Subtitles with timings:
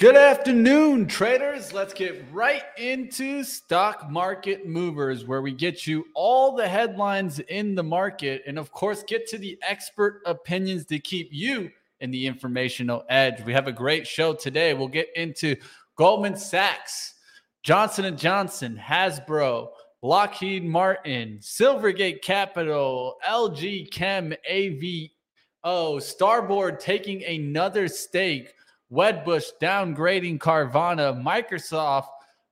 [0.00, 1.74] Good afternoon, traders.
[1.74, 7.74] Let's get right into stock market movers, where we get you all the headlines in
[7.74, 12.26] the market and, of course, get to the expert opinions to keep you in the
[12.26, 13.44] informational edge.
[13.44, 14.72] We have a great show today.
[14.72, 15.54] We'll get into
[15.96, 17.16] Goldman Sachs,
[17.62, 19.68] Johnson & Johnson, Hasbro,
[20.00, 28.54] Lockheed Martin, Silvergate Capital, LG Chem, AVEO, Starboard taking another stake
[28.92, 32.08] Wedbush downgrading Carvana, Microsoft,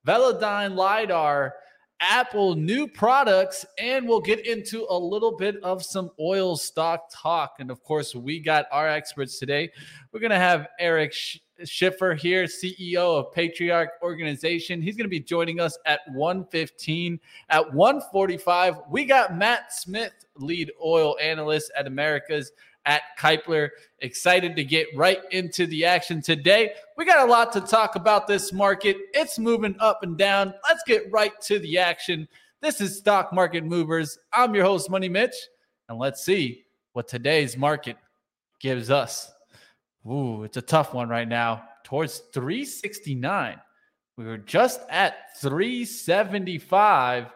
[0.06, 1.54] Velodyne LiDAR,
[2.00, 7.56] Apple new products, and we'll get into a little bit of some oil stock talk.
[7.58, 9.70] And of course, we got our experts today.
[10.12, 11.12] We're going to have Eric
[11.64, 14.80] Schiffer here, CEO of Patriarch Organization.
[14.80, 17.18] He's going to be joining us at 115.
[17.50, 22.52] At 145, we got Matt Smith, lead oil analyst at Americas
[22.88, 23.68] at Kpler.
[24.00, 26.72] Excited to get right into the action today.
[26.96, 28.96] We got a lot to talk about this market.
[29.12, 30.54] It's moving up and down.
[30.66, 32.26] Let's get right to the action.
[32.62, 34.18] This is Stock Market Movers.
[34.32, 35.36] I'm your host, Money Mitch,
[35.88, 36.64] and let's see
[36.94, 37.96] what today's market
[38.58, 39.30] gives us.
[40.10, 41.64] Ooh, it's a tough one right now.
[41.84, 43.60] Towards 369.
[44.16, 47.26] We were just at 375.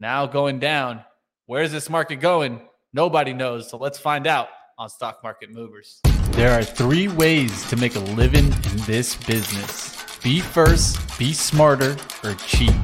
[0.00, 1.04] Now going down.
[1.44, 2.62] Where's this market going?
[2.92, 3.68] Nobody knows.
[3.70, 6.00] So let's find out on Stock Market Movers.
[6.32, 11.96] There are three ways to make a living in this business be first, be smarter,
[12.24, 12.74] or cheat.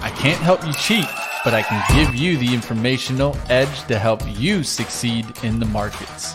[0.00, 1.04] I can't help you cheat,
[1.44, 6.34] but I can give you the informational edge to help you succeed in the markets.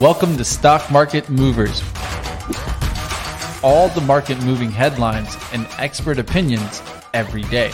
[0.00, 1.82] Welcome to Stock Market Movers.
[3.62, 7.70] All the market moving headlines and expert opinions every day.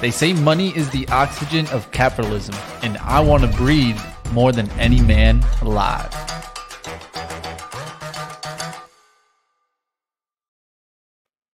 [0.00, 4.00] They say money is the oxygen of capitalism, and I want to breathe
[4.32, 6.14] more than any man alive.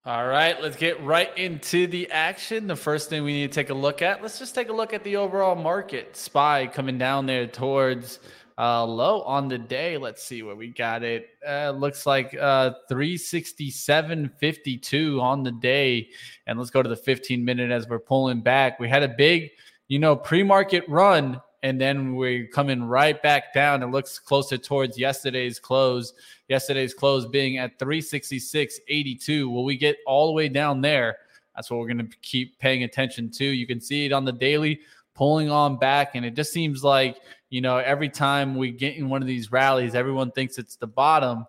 [0.07, 2.67] All right, let's get right into the action.
[2.67, 4.93] The first thing we need to take a look at, let's just take a look
[4.93, 6.15] at the overall market.
[6.15, 8.19] SPY coming down there towards
[8.59, 9.97] uh, low on the day.
[9.97, 11.29] Let's see where we got it.
[11.47, 16.11] Uh, looks like uh, 367.52 on the day.
[16.47, 18.79] And let's go to the 15 minute as we're pulling back.
[18.79, 19.53] We had a big,
[19.89, 23.83] you know, pre market run and then we're coming right back down.
[23.83, 26.13] It looks closer towards yesterday's close.
[26.47, 29.51] Yesterday's close being at 366.82.
[29.51, 31.17] Will we get all the way down there?
[31.57, 33.47] That's what we're going to keep paying attention to.
[33.47, 34.81] You can see it on the daily
[35.15, 37.17] pulling on back, and it just seems like
[37.49, 40.87] you know every time we get in one of these rallies, everyone thinks it's the
[40.87, 41.47] bottom,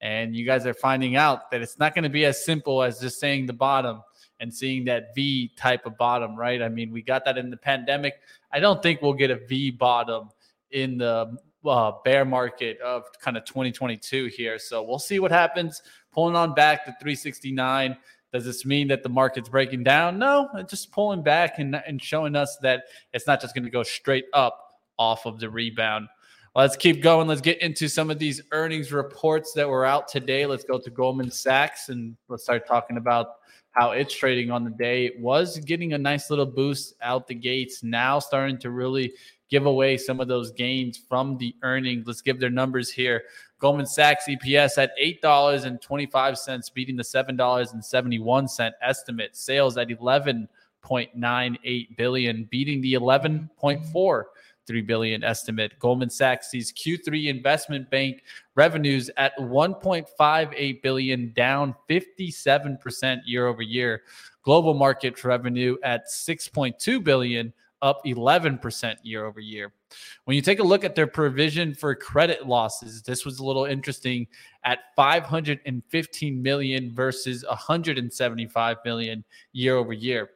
[0.00, 3.00] and you guys are finding out that it's not going to be as simple as
[3.00, 4.00] just saying the bottom
[4.40, 6.62] and seeing that V type of bottom, right?
[6.62, 8.14] I mean, we got that in the pandemic.
[8.52, 10.28] I don't think we'll get a V bottom
[10.70, 14.58] in the uh, bear market of kind of 2022 here.
[14.58, 15.82] So we'll see what happens.
[16.12, 17.96] Pulling on back to 369.
[18.32, 20.18] Does this mean that the market's breaking down?
[20.18, 23.82] No, just pulling back and, and showing us that it's not just going to go
[23.82, 26.08] straight up off of the rebound.
[26.54, 27.28] Let's keep going.
[27.28, 30.44] Let's get into some of these earnings reports that were out today.
[30.44, 33.28] Let's go to Goldman Sachs and let's start talking about
[33.78, 35.06] how it's trading on the day.
[35.06, 37.84] It was getting a nice little boost out the gates.
[37.84, 39.12] Now starting to really
[39.48, 42.06] give away some of those gains from the earnings.
[42.06, 43.22] Let's give their numbers here.
[43.60, 49.36] Goldman Sachs EPS at $8.25, beating the $7.71 estimate.
[49.36, 54.24] Sales at 11.98 billion, beating the 11.4
[54.68, 55.76] 3 billion estimate.
[55.80, 58.22] Goldman Sachs sees Q3 investment bank
[58.54, 64.02] revenues at 1.58 billion, down 57% year over year.
[64.42, 67.52] Global market revenue at 6.2 billion,
[67.82, 69.72] up 11% year over year.
[70.24, 73.64] When you take a look at their provision for credit losses, this was a little
[73.64, 74.26] interesting
[74.64, 80.30] at 515 million versus 175 million year over year.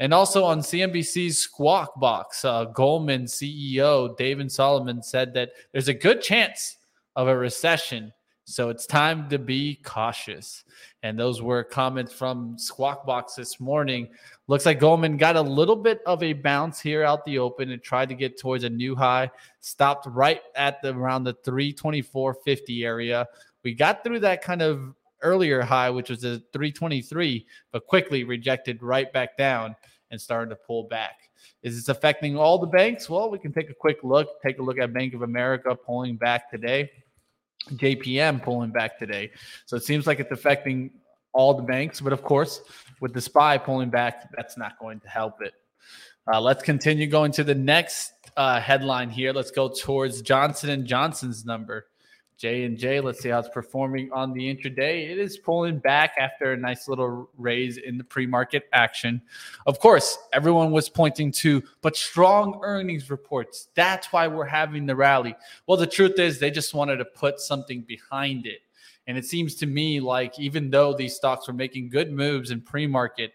[0.00, 5.94] And also on CNBC's Squawk Box, uh, Goldman CEO David Solomon said that there's a
[5.94, 6.76] good chance
[7.16, 8.12] of a recession.
[8.46, 10.64] So it's time to be cautious.
[11.02, 14.08] And those were comments from Squawk Box this morning.
[14.48, 17.82] Looks like Goldman got a little bit of a bounce here out the open and
[17.82, 19.30] tried to get towards a new high.
[19.60, 23.26] Stopped right at the around the 324.50 area.
[23.62, 28.82] We got through that kind of earlier high, which was a 323, but quickly rejected
[28.82, 29.74] right back down
[30.10, 31.14] and started to pull back.
[31.62, 33.10] Is this affecting all the banks?
[33.10, 34.40] Well, we can take a quick look.
[34.42, 36.90] Take a look at Bank of America pulling back today,
[37.72, 39.30] JPM pulling back today.
[39.66, 40.90] So it seems like it's affecting
[41.32, 42.60] all the banks, but of course,
[43.00, 45.52] with the SPY pulling back, that's not going to help it.
[46.32, 49.32] Uh, let's continue going to the next uh, headline here.
[49.32, 51.86] Let's go towards Johnson and Johnson's number.
[52.36, 53.00] J and J.
[53.00, 55.10] Let's see how it's performing on the intraday.
[55.10, 59.22] It is pulling back after a nice little raise in the pre-market action.
[59.66, 63.68] Of course, everyone was pointing to, but strong earnings reports.
[63.74, 65.36] That's why we're having the rally.
[65.66, 68.60] Well, the truth is, they just wanted to put something behind it.
[69.06, 72.60] And it seems to me like even though these stocks were making good moves in
[72.60, 73.34] pre-market,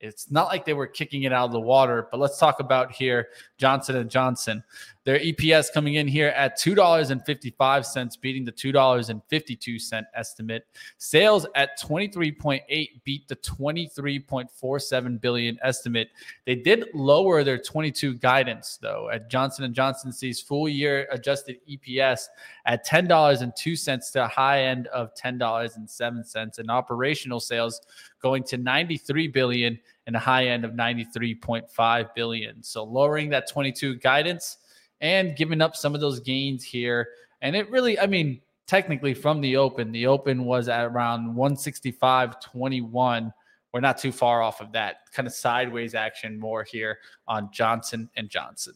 [0.00, 2.08] it's not like they were kicking it out of the water.
[2.10, 4.64] But let's talk about here Johnson and Johnson.
[5.04, 10.66] Their EPS coming in here at $2.55, beating the $2.52 estimate.
[10.98, 12.60] Sales at 23.8
[13.04, 16.10] beat the 23.47 billion estimate.
[16.44, 19.08] They did lower their 22 guidance though.
[19.10, 22.26] At Johnson and Johnson sees full year adjusted EPS
[22.66, 27.80] at $10.02 to a high end of $10.07 and operational sales
[28.20, 32.62] going to 93 billion and a high end of 93.5 billion.
[32.62, 34.58] So lowering that 22 guidance
[35.00, 37.08] and giving up some of those gains here.
[37.42, 43.32] And it really, I mean, technically from the open, the open was at around 165.21.
[43.72, 48.10] We're not too far off of that kind of sideways action more here on Johnson
[48.16, 48.74] and Johnson.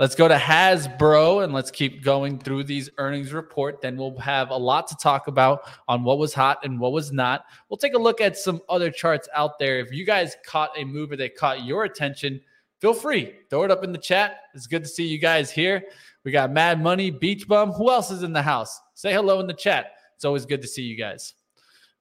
[0.00, 3.82] Let's go to Hasbro and let's keep going through these earnings report.
[3.82, 7.12] Then we'll have a lot to talk about on what was hot and what was
[7.12, 7.44] not.
[7.68, 9.78] We'll take a look at some other charts out there.
[9.78, 12.40] If you guys caught a move that caught your attention,
[12.78, 14.38] feel free throw it up in the chat.
[14.54, 15.84] It's good to see you guys here.
[16.24, 17.70] We got Mad Money, Beach Bum.
[17.72, 18.80] Who else is in the house?
[18.94, 19.92] Say hello in the chat.
[20.16, 21.34] It's always good to see you guys.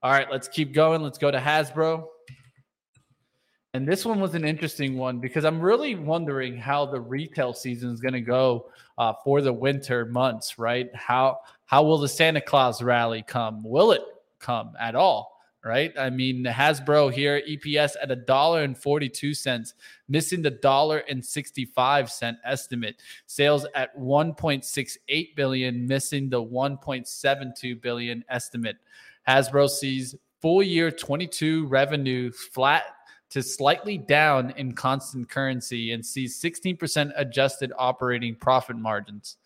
[0.01, 1.01] All right, let's keep going.
[1.01, 2.05] Let's go to Hasbro.
[3.73, 7.91] And this one was an interesting one because I'm really wondering how the retail season
[7.91, 10.89] is going to go uh, for the winter months, right?
[10.95, 13.61] How how will the Santa Claus rally come?
[13.63, 14.01] Will it
[14.39, 15.37] come at all?
[15.63, 15.91] Right?
[15.99, 19.75] I mean, Hasbro here, EPS at a dollar and forty-two cents,
[20.07, 22.95] missing the dollar and sixty-five cent estimate.
[23.27, 28.77] Sales at one point six eight billion, missing the one point seven two billion estimate.
[29.27, 32.83] Hasbro sees full year 22 revenue flat
[33.29, 39.37] to slightly down in constant currency and sees 16% adjusted operating profit margins.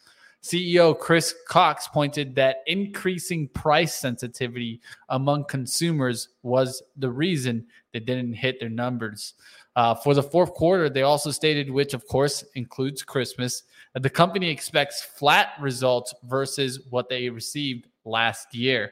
[0.44, 8.34] CEO Chris Cox pointed that increasing price sensitivity among consumers was the reason they didn't
[8.34, 9.36] hit their numbers.
[9.76, 13.64] Uh, for the fourth quarter, they also stated, which of course includes Christmas,
[13.94, 18.92] that the company expects flat results versus what they received last year.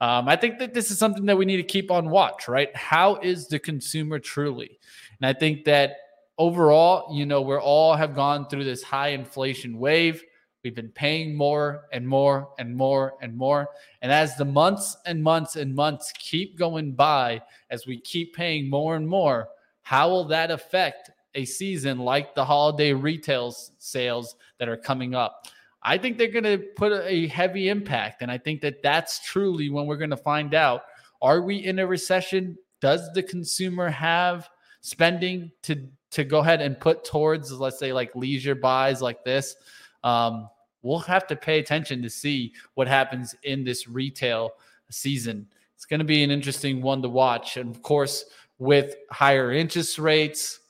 [0.00, 2.74] Um, I think that this is something that we need to keep on watch, right?
[2.74, 4.78] How is the consumer truly?
[5.20, 5.96] And I think that
[6.38, 10.24] overall, you know, we're all have gone through this high inflation wave.
[10.64, 13.68] We've been paying more and more and more and more.
[14.00, 18.70] And as the months and months and months keep going by, as we keep paying
[18.70, 19.48] more and more,
[19.82, 25.46] how will that affect a season like the holiday retail sales that are coming up?
[25.82, 28.22] I think they're going to put a heavy impact.
[28.22, 30.82] And I think that that's truly when we're going to find out
[31.22, 32.56] are we in a recession?
[32.80, 34.48] Does the consumer have
[34.80, 39.56] spending to to go ahead and put towards let's say like leisure buys like this?
[40.02, 40.48] Um,
[40.82, 44.52] we'll have to pay attention to see what happens in this retail
[44.90, 45.46] season.
[45.76, 47.56] It's going to be an interesting one to watch.
[47.56, 48.24] And of course,
[48.58, 50.60] with higher interest rates,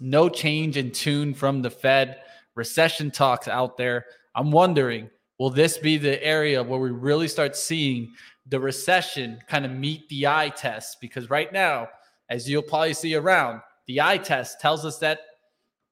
[0.00, 2.22] no change in tune from the Fed,
[2.54, 4.06] recession talks out there.
[4.34, 8.12] I'm wondering, will this be the area where we really start seeing
[8.46, 11.00] the recession kind of meet the eye test?
[11.00, 11.88] Because right now,
[12.28, 15.20] as you'll probably see around, the eye test tells us that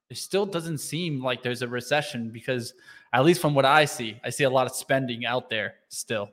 [0.09, 2.73] it still doesn't seem like there's a recession because,
[3.13, 6.29] at least from what I see, I see a lot of spending out there still.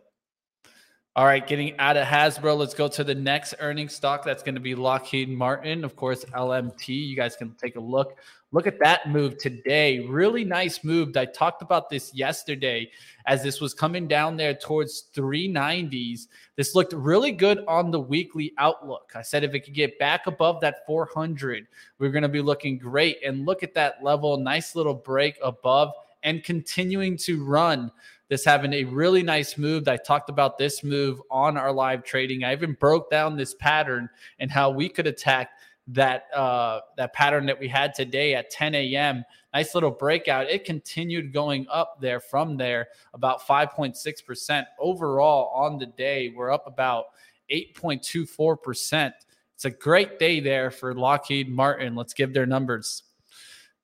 [1.16, 4.22] All right, getting out of Hasbro, let's go to the next earning stock.
[4.22, 6.88] That's going to be Lockheed Martin, of course, LMT.
[6.88, 8.18] You guys can take a look.
[8.52, 10.00] Look at that move today.
[10.00, 11.16] Really nice move.
[11.16, 12.90] I talked about this yesterday
[13.24, 16.26] as this was coming down there towards 390s.
[16.54, 19.12] This looked really good on the weekly outlook.
[19.14, 21.66] I said if it could get back above that 400,
[21.98, 23.24] we're going to be looking great.
[23.24, 24.36] And look at that level.
[24.36, 27.90] Nice little break above and continuing to run
[28.28, 29.86] this having a really nice move.
[29.88, 32.44] I talked about this move on our live trading.
[32.44, 35.50] I even broke down this pattern and how we could attack
[35.88, 39.24] that uh, that pattern that we had today at 10 a.m.
[39.54, 40.50] Nice little breakout.
[40.50, 46.32] It continued going up there from there, about 5.6% overall on the day.
[46.36, 47.06] We're up about
[47.50, 49.12] 8.24%.
[49.54, 51.94] It's a great day there for Lockheed Martin.
[51.94, 53.04] Let's give their numbers.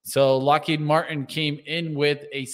[0.03, 2.47] So Lockheed Martin came in with a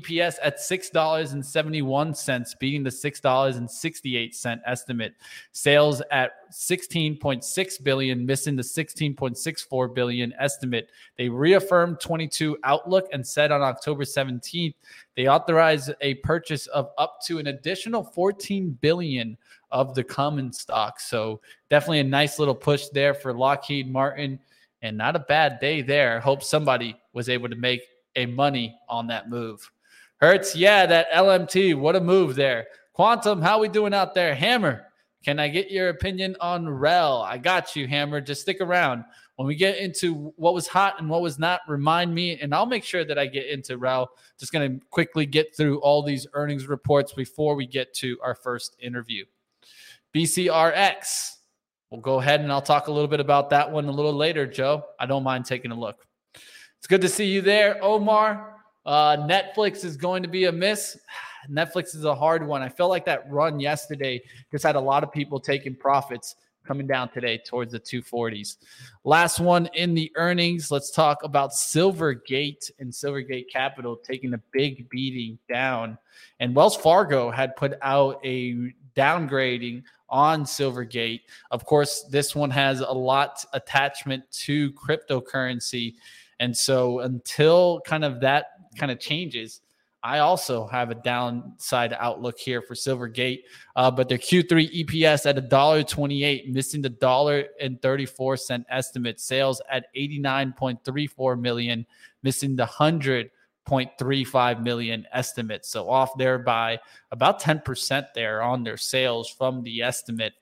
[0.00, 5.14] EPS at $6.71, beating the $6.68 estimate.
[5.52, 10.90] Sales at 16.6 billion, missing the 16.64 billion estimate.
[11.16, 14.74] They reaffirmed 22 outlook and said on October 17th
[15.16, 19.36] they authorized a purchase of up to an additional 14 billion
[19.70, 21.00] of the common stock.
[21.00, 24.38] So definitely a nice little push there for Lockheed Martin
[24.82, 26.20] and not a bad day there.
[26.20, 27.82] Hope somebody was able to make
[28.16, 29.70] a money on that move.
[30.22, 32.68] Hertz, yeah, that LMT, what a move there.
[32.92, 34.36] Quantum, how we doing out there?
[34.36, 34.86] Hammer,
[35.24, 37.22] can I get your opinion on REL?
[37.22, 38.20] I got you, Hammer.
[38.20, 39.02] Just stick around.
[39.34, 42.66] When we get into what was hot and what was not, remind me, and I'll
[42.66, 44.10] make sure that I get into REL.
[44.38, 48.36] Just going to quickly get through all these earnings reports before we get to our
[48.36, 49.24] first interview.
[50.14, 51.32] BCRX.
[51.90, 54.46] We'll go ahead and I'll talk a little bit about that one a little later,
[54.46, 54.84] Joe.
[55.00, 56.06] I don't mind taking a look.
[56.78, 58.61] It's good to see you there, Omar.
[58.84, 60.98] Uh, Netflix is going to be a miss.
[61.50, 62.62] Netflix is a hard one.
[62.62, 66.86] I felt like that run yesterday just had a lot of people taking profits coming
[66.86, 68.56] down today towards the 240s.
[69.04, 70.70] Last one in the earnings.
[70.70, 75.98] Let's talk about Silvergate and Silvergate Capital taking a big beating down.
[76.40, 81.22] And Wells Fargo had put out a downgrading on Silvergate.
[81.50, 85.94] Of course, this one has a lot attachment to cryptocurrency.
[86.38, 89.60] And so until kind of that kind of changes,
[90.04, 93.42] I also have a downside outlook here for Silvergate,
[93.76, 98.66] uh, but their Q3 EPS at a dollar twenty-eight, missing the dollar and thirty-four cent
[98.68, 99.20] estimate.
[99.20, 101.86] Sales at eighty-nine point three four million,
[102.24, 105.64] missing the 100.35 million estimate.
[105.64, 106.80] So off there by
[107.12, 110.32] about 10% there on their sales from the estimate.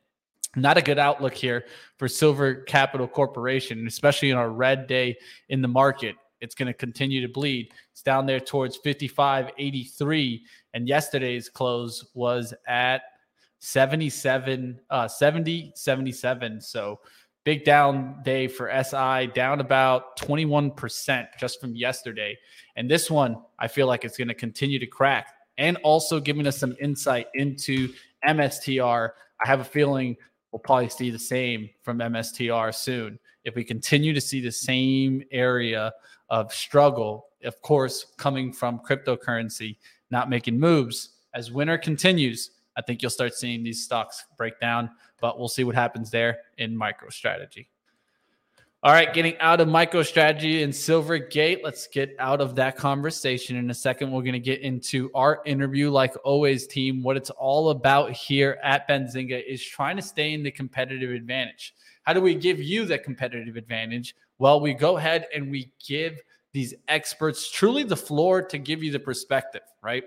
[0.57, 5.17] Not a good outlook here for Silver Capital Corporation, especially in our red day
[5.49, 6.17] in the market.
[6.41, 7.73] It's going to continue to bleed.
[7.93, 10.41] It's down there towards 55.83.
[10.75, 13.03] And yesterday's close was at
[13.61, 16.61] 77, uh, 70, 77.
[16.61, 17.01] So
[17.45, 22.37] big down day for SI, down about 21% just from yesterday.
[22.77, 25.29] And this one, I feel like it's going to continue to crack
[25.59, 27.93] and also giving us some insight into
[28.27, 29.11] MSTR.
[29.43, 30.17] I have a feeling
[30.53, 33.19] we'll probably see the same from MSTR soon.
[33.45, 35.93] If we continue to see the same area
[36.31, 39.77] of struggle, of course, coming from cryptocurrency,
[40.11, 44.91] not making moves, as winter continues, I think you'll start seeing these stocks break down,
[45.21, 47.67] but we'll see what happens there in MicroStrategy.
[48.83, 53.57] All right, getting out of MicroStrategy and Silvergate, let's get out of that conversation.
[53.57, 55.91] In a second, we're going to get into our interview.
[55.91, 60.43] Like always, team, what it's all about here at Benzinga is trying to stay in
[60.43, 61.75] the competitive advantage.
[62.05, 64.15] How do we give you that competitive advantage?
[64.41, 66.19] Well, we go ahead and we give
[66.53, 70.05] these experts truly the floor to give you the perspective, right?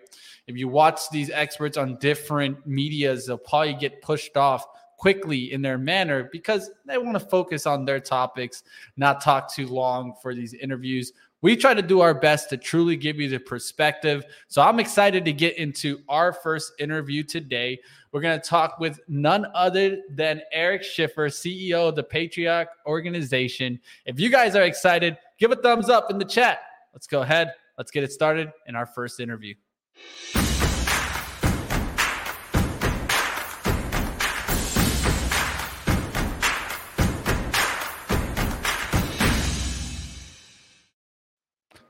[0.48, 4.66] If you watch these experts on different medias, they'll probably get pushed off
[4.98, 8.63] quickly in their manner because they want to focus on their topics,
[8.98, 11.13] not talk too long for these interviews.
[11.44, 14.24] We try to do our best to truly give you the perspective.
[14.48, 17.80] So I'm excited to get into our first interview today.
[18.14, 23.78] We're going to talk with none other than Eric Schiffer, CEO of the Patriarch Organization.
[24.06, 26.60] If you guys are excited, give a thumbs up in the chat.
[26.94, 27.54] Let's go ahead.
[27.78, 29.56] Let's get it started in our first interview.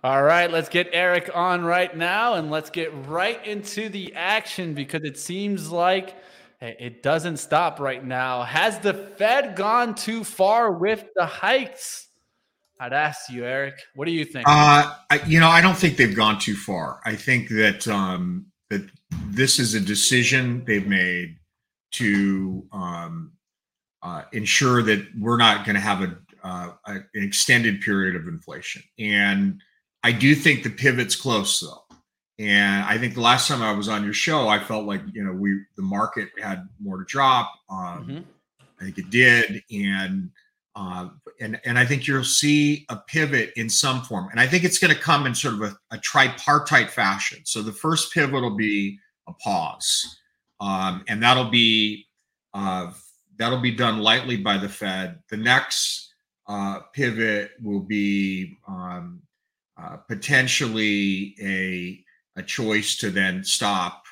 [0.04, 4.74] All right, let's get Eric on right now and let's get right into the action
[4.74, 6.18] because it seems like
[6.60, 8.44] it doesn't stop right now.
[8.44, 12.10] Has the Fed gone too far with the hikes?
[12.82, 13.76] I'd ask you, Eric.
[13.96, 14.46] What do you think?
[14.46, 14.94] Uh,
[15.26, 17.00] you know, I don't think they've gone too far.
[17.06, 18.86] I think that um, that
[19.28, 21.38] this is a decision they've made
[21.94, 23.32] to um,
[24.02, 28.84] uh, ensure that we're not going to have a, uh, an extended period of inflation
[29.00, 29.62] and
[30.04, 31.84] I do think the pivot's close though.
[32.40, 35.24] And I think the last time I was on your show, I felt like you
[35.24, 37.54] know we the market had more to drop.
[37.70, 38.20] Um, mm-hmm.
[38.82, 40.32] I think it did, and
[40.76, 44.30] uh, and and I think you'll see a pivot in some form.
[44.32, 47.42] And I think it's going to come in sort of a, a, tripartite fashion.
[47.46, 50.18] So the first pivot will be a pause,
[50.60, 52.08] um, and that'll be
[52.56, 52.92] uh,
[53.38, 55.20] that'll be done lightly by the Fed.
[55.30, 56.14] The next
[56.48, 59.22] uh, pivot will be um,
[59.82, 62.00] uh, potentially a
[62.36, 64.03] a choice to then stop,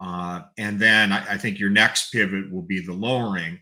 [0.00, 3.58] uh, and then I, I, think your next pivot will be the lowering,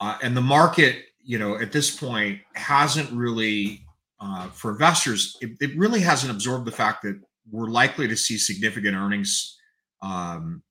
[0.00, 3.86] uh, and the market, you know, at this point hasn't really
[4.20, 7.20] uh, for investors, it, it, really hasn't absorbed the fact that
[7.50, 9.58] we're likely to see significant earnings,
[10.02, 10.62] um,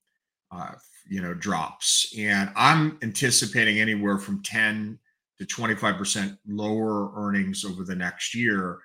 [0.51, 0.71] uh,
[1.07, 4.97] you know, drops, and I'm anticipating anywhere from 10
[5.37, 8.79] to 25 percent lower earnings over the next year,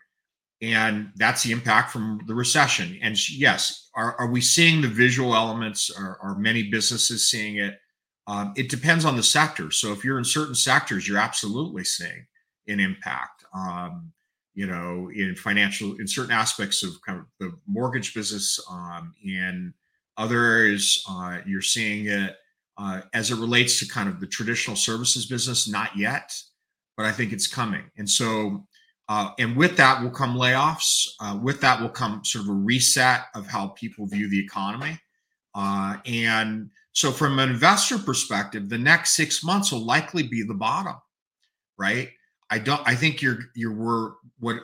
[0.62, 2.99] and that's the impact from the recession.
[3.02, 5.90] And yes, are, are we seeing the visual elements?
[5.90, 7.79] Are, are many businesses seeing it?
[8.26, 9.71] Um, it depends on the sector.
[9.71, 12.26] So if you're in certain sectors, you're absolutely seeing
[12.69, 13.45] an impact.
[13.55, 14.12] Um,
[14.55, 19.73] you know, in financial, in certain aspects of kind of the mortgage business, um, in
[20.17, 22.37] other areas, uh, you're seeing it
[22.76, 25.69] uh, as it relates to kind of the traditional services business.
[25.69, 26.33] Not yet,
[26.97, 27.85] but I think it's coming.
[27.97, 28.67] And so,
[29.11, 31.09] uh, and with that will come layoffs.
[31.21, 34.97] Uh, with that will come sort of a reset of how people view the economy.
[35.52, 40.55] Uh, and so, from an investor perspective, the next six months will likely be the
[40.55, 40.95] bottom,
[41.76, 42.11] right?
[42.50, 42.81] I don't.
[42.87, 44.59] I think you're you're we're what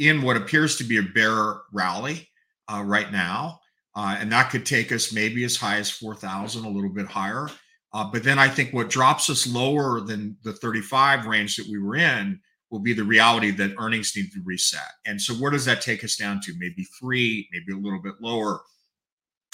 [0.00, 2.28] in what appears to be a bear rally
[2.66, 3.60] uh, right now,
[3.94, 7.06] uh, and that could take us maybe as high as four thousand, a little bit
[7.06, 7.48] higher.
[7.92, 11.78] Uh, but then I think what drops us lower than the 35 range that we
[11.78, 12.40] were in
[12.72, 14.80] will be the reality that earnings need to reset.
[15.04, 16.54] And so, where does that take us down to?
[16.58, 18.62] Maybe three, maybe a little bit lower,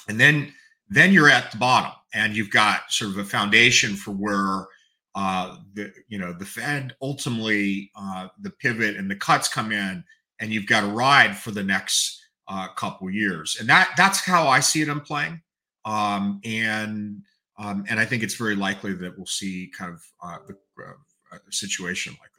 [0.08, 0.54] and then
[0.88, 4.68] then you're at the bottom, and you've got sort of a foundation for where
[5.16, 10.04] uh, the you know the Fed ultimately uh, the pivot and the cuts come in,
[10.40, 14.46] and you've got a ride for the next uh, couple years, and that that's how
[14.46, 15.42] I see it unplaying.
[15.84, 17.22] Um, and
[17.58, 21.38] um, and I think it's very likely that we'll see kind of uh, the, uh,
[21.48, 22.30] a situation like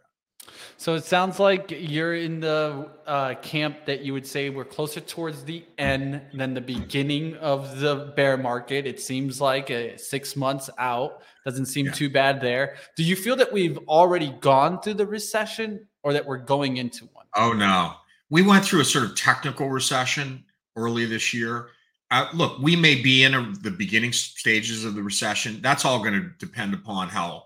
[0.78, 5.00] so it sounds like you're in the uh, camp that you would say we're closer
[5.00, 8.86] towards the end than the beginning of the bear market.
[8.86, 11.92] It seems like uh, six months out doesn't seem yeah.
[11.92, 12.76] too bad there.
[12.96, 17.06] Do you feel that we've already gone through the recession or that we're going into
[17.14, 17.26] one?
[17.36, 17.94] Oh, no.
[18.30, 21.70] We went through a sort of technical recession early this year.
[22.12, 25.60] Uh, look, we may be in a, the beginning stages of the recession.
[25.62, 27.44] That's all going to depend upon how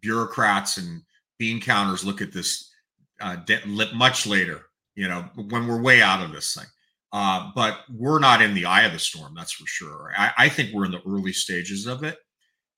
[0.00, 1.02] bureaucrats and
[1.38, 2.70] bean counters look at this
[3.20, 3.36] uh,
[3.94, 6.66] much later, you know, when we're way out of this thing.
[7.12, 10.12] Uh, but we're not in the eye of the storm, that's for sure.
[10.16, 12.18] I, I think we're in the early stages of it.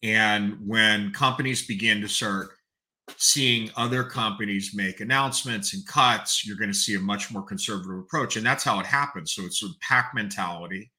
[0.02, 2.50] And when companies begin to start
[3.16, 7.98] seeing other companies make announcements and cuts, you're going to see a much more conservative
[7.98, 8.36] approach.
[8.36, 9.32] And that's how it happens.
[9.32, 10.92] So it's a pack mentality.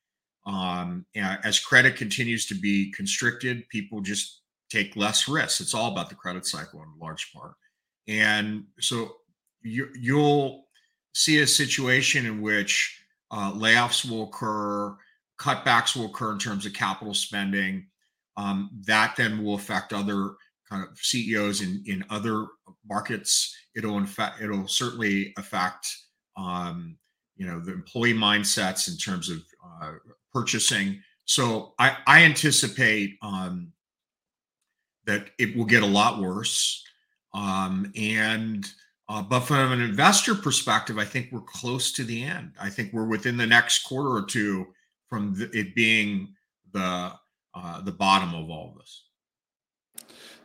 [0.46, 4.39] Um, as credit continues to be constricted, people just
[4.70, 5.62] take less risks.
[5.62, 7.54] It's all about the credit cycle in large part.
[8.08, 9.16] And so
[9.62, 10.66] you, will
[11.14, 14.96] see a situation in which uh, layoffs will occur,
[15.40, 17.88] cutbacks will occur in terms of capital spending.
[18.38, 20.36] Um, that then will affect other
[20.70, 22.48] kind of CEOs in, in other
[22.88, 23.56] markets.
[23.76, 25.88] It'll in fact it'll certainly affect
[26.38, 26.98] um,
[27.36, 29.40] you know the employee mindsets in terms of
[29.82, 29.94] uh,
[30.34, 31.02] purchasing.
[31.26, 33.72] So I, I anticipate um,
[35.10, 36.84] that it will get a lot worse.
[37.34, 38.70] Um, and
[39.08, 42.52] uh, but from an investor perspective, I think we're close to the end.
[42.62, 44.68] I think we're within the next quarter or two
[45.08, 46.36] from the, it being
[46.74, 47.14] the
[47.56, 49.06] uh, the bottom of all this.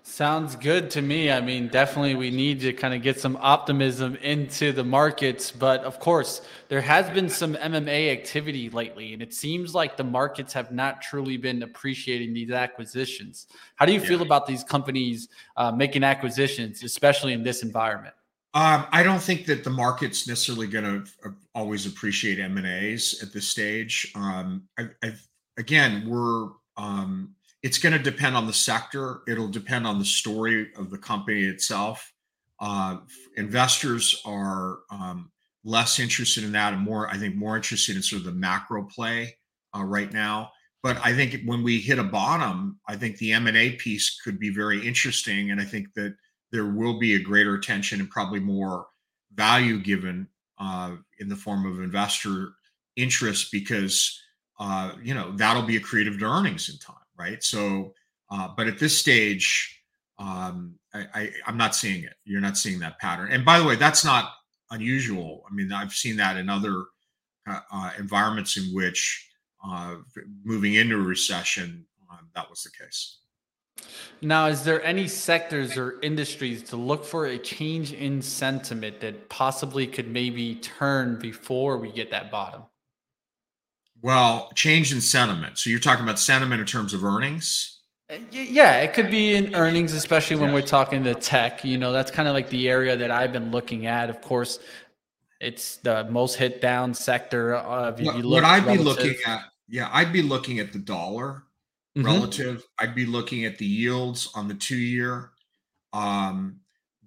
[0.06, 1.30] Sounds good to me.
[1.30, 5.50] I mean, definitely we need to kind of get some optimism into the markets.
[5.50, 9.74] But of course, there has been some M and A activity lately, and it seems
[9.74, 13.46] like the markets have not truly been appreciating these acquisitions.
[13.76, 14.06] How do you yeah.
[14.06, 18.14] feel about these companies uh, making acquisitions, especially in this environment?
[18.52, 22.66] Um, I don't think that the market's necessarily going to uh, always appreciate M and
[22.66, 24.12] A's at this stage.
[24.14, 25.14] Um, I,
[25.56, 27.34] again, we're um,
[27.64, 29.22] it's going to depend on the sector.
[29.26, 32.12] It'll depend on the story of the company itself.
[32.60, 32.98] Uh,
[33.38, 35.32] investors are um,
[35.64, 38.84] less interested in that and more, I think, more interested in sort of the macro
[38.84, 39.34] play
[39.74, 40.50] uh, right now.
[40.82, 44.20] But I think when we hit a bottom, I think the M and A piece
[44.22, 46.14] could be very interesting, and I think that
[46.52, 48.88] there will be a greater attention and probably more
[49.32, 52.50] value given uh, in the form of investor
[52.96, 54.20] interest because
[54.60, 57.42] uh, you know that'll be accretive to earnings in time right?
[57.42, 57.94] So,
[58.30, 59.80] uh, but at this stage,
[60.18, 62.14] um, I, I, I'm not seeing it.
[62.24, 63.32] You're not seeing that pattern.
[63.32, 64.32] And by the way, that's not
[64.70, 65.44] unusual.
[65.50, 66.84] I mean, I've seen that in other
[67.48, 69.30] uh, uh, environments in which
[69.66, 69.96] uh,
[70.44, 73.18] moving into a recession, um, that was the case.
[74.22, 79.28] Now, is there any sectors or industries to look for a change in sentiment that
[79.28, 82.62] possibly could maybe turn before we get that bottom?
[84.04, 85.56] Well, change in sentiment.
[85.56, 87.80] So you're talking about sentiment in terms of earnings?
[88.10, 91.64] Uh, yeah, it could be in earnings, especially when we're talking to tech.
[91.64, 94.10] You know, that's kind of like the area that I've been looking at.
[94.10, 94.58] Of course,
[95.40, 98.78] It's the most hit down sector of what, look what I'd relative.
[98.78, 99.44] be looking at.
[99.68, 101.44] Yeah, I'd be looking at the dollar
[101.96, 102.06] mm-hmm.
[102.06, 102.62] relative.
[102.78, 105.30] I'd be looking at the yields on the two year.
[105.94, 106.60] Um,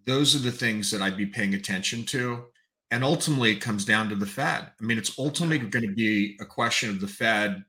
[0.05, 2.45] those are the things that I'd be paying attention to.
[2.89, 4.71] And ultimately, it comes down to the Fed.
[4.79, 7.63] I mean, it's ultimately going to be a question of the Fed,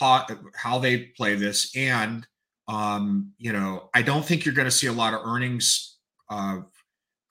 [0.00, 1.76] how, how they play this.
[1.76, 2.26] And,
[2.66, 5.98] um, you know, I don't think you're going to see a lot of earnings
[6.30, 6.60] uh,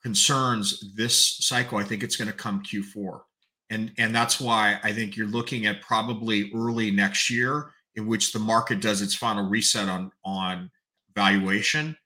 [0.02, 1.78] concerns this cycle.
[1.78, 3.22] I think it's going to come Q4.
[3.70, 8.32] And, and that's why I think you're looking at probably early next year in which
[8.32, 10.70] the market does its final reset on, on
[11.14, 11.96] valuation.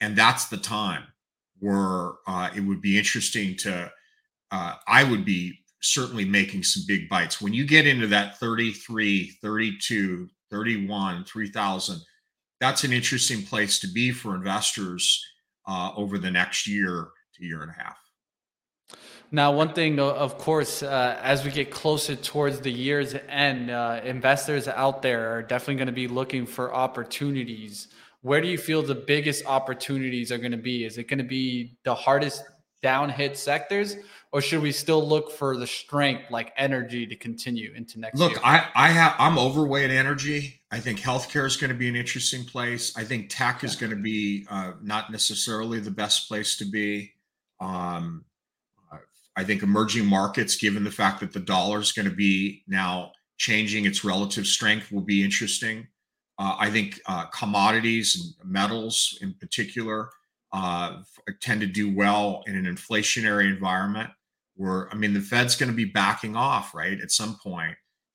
[0.00, 1.04] And that's the time
[1.60, 3.92] where uh, it would be interesting to,
[4.52, 7.40] uh, I would be certainly making some big bites.
[7.40, 12.00] When you get into that 33, 32, 31, 3000,
[12.60, 15.20] that's an interesting place to be for investors
[15.66, 17.98] uh, over the next year to year and a half.
[19.32, 24.00] Now, one thing, of course, uh, as we get closer towards the year's end, uh,
[24.04, 27.88] investors out there are definitely going to be looking for opportunities
[28.22, 30.84] where do you feel the biggest opportunities are going to be?
[30.84, 32.44] Is it going to be the hardest
[32.80, 33.96] down hit sectors,
[34.32, 38.30] or should we still look for the strength like energy to continue into next look,
[38.30, 38.38] year?
[38.38, 40.62] Look, I, I have I'm overweight energy.
[40.70, 42.96] I think healthcare is going to be an interesting place.
[42.96, 47.12] I think tech is going to be uh, not necessarily the best place to be.
[47.60, 48.24] Um,
[49.36, 53.12] I think emerging markets, given the fact that the dollar is going to be now
[53.38, 55.86] changing its relative strength, will be interesting.
[56.38, 60.10] Uh, I think uh, commodities and metals in particular
[60.52, 60.98] uh,
[61.40, 64.10] tend to do well in an inflationary environment
[64.54, 67.00] where, I mean, the Fed's going to be backing off, right?
[67.00, 67.74] At some point,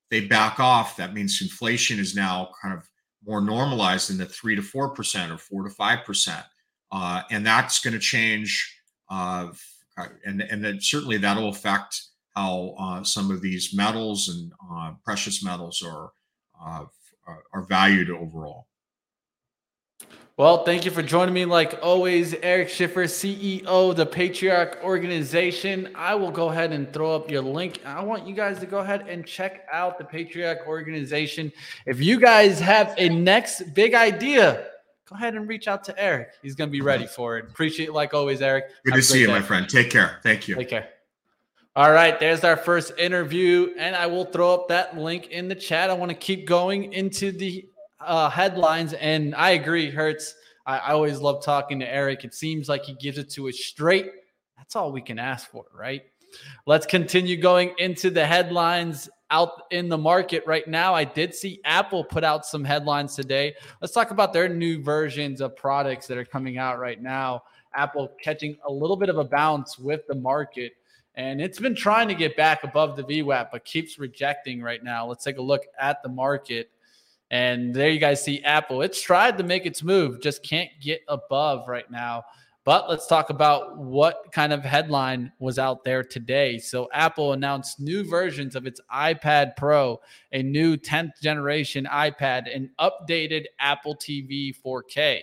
[0.09, 0.95] they back off.
[0.97, 2.87] That means inflation is now kind of
[3.25, 6.45] more normalized in the three to four percent or four to five percent,
[6.91, 8.73] uh, and that's going to change.
[9.09, 9.47] Uh,
[10.25, 12.01] and and then certainly that'll affect
[12.35, 16.11] how uh, some of these metals and uh, precious metals are
[16.63, 16.85] uh,
[17.53, 18.67] are valued overall.
[20.37, 21.45] Well, thank you for joining me.
[21.45, 25.89] Like always, Eric Schiffer, CEO the Patriarch Organization.
[25.95, 27.81] I will go ahead and throw up your link.
[27.83, 31.51] I want you guys to go ahead and check out the Patriarch Organization.
[31.87, 34.67] If you guys have a next big idea,
[35.09, 36.33] go ahead and reach out to Eric.
[36.43, 37.45] He's going to be ready for it.
[37.45, 38.65] Appreciate it, like always, Eric.
[38.85, 39.33] Good have to see you, day.
[39.33, 39.67] my friend.
[39.67, 40.19] Take care.
[40.21, 40.53] Thank you.
[40.53, 40.89] Take care.
[41.75, 45.55] All right, there's our first interview, and I will throw up that link in the
[45.55, 45.89] chat.
[45.89, 47.67] I want to keep going into the
[47.99, 50.35] uh, headlines, and I agree, Hertz.
[50.65, 52.23] I, I always love talking to Eric.
[52.23, 54.11] It seems like he gives it to us straight.
[54.57, 56.03] That's all we can ask for, right?
[56.65, 60.93] Let's continue going into the headlines out in the market right now.
[60.93, 63.55] I did see Apple put out some headlines today.
[63.81, 67.43] Let's talk about their new versions of products that are coming out right now.
[67.73, 70.73] Apple catching a little bit of a bounce with the market
[71.17, 75.07] and it's been trying to get back above the VWAP, but keeps rejecting right now.
[75.07, 76.69] Let's take a look at the market.
[77.29, 78.81] And there you guys see Apple.
[78.81, 82.23] It's tried to make its move, just can't get above right now.
[82.63, 86.57] But let's talk about what kind of headline was out there today.
[86.57, 90.01] So, Apple announced new versions of its iPad Pro,
[90.33, 95.21] a new 10th generation iPad, and updated Apple TV 4K.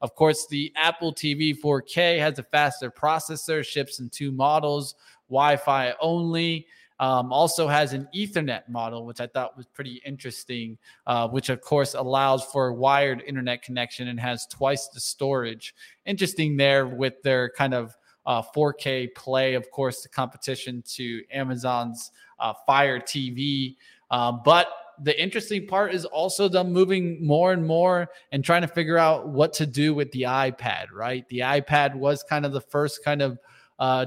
[0.00, 4.94] Of course, the Apple TV 4K has a faster processor, ships in two models,
[5.28, 6.66] Wi Fi only.
[6.98, 11.60] Um, also has an Ethernet model, which I thought was pretty interesting, uh, which of
[11.60, 15.74] course allows for wired internet connection and has twice the storage.
[16.06, 22.10] Interesting there with their kind of uh, 4K play, of course, the competition to Amazon's
[22.40, 23.76] uh, Fire TV.
[24.10, 24.68] Um, but
[25.02, 29.28] the interesting part is also them moving more and more and trying to figure out
[29.28, 31.28] what to do with the iPad, right?
[31.28, 33.38] The iPad was kind of the first kind of
[33.78, 34.06] uh,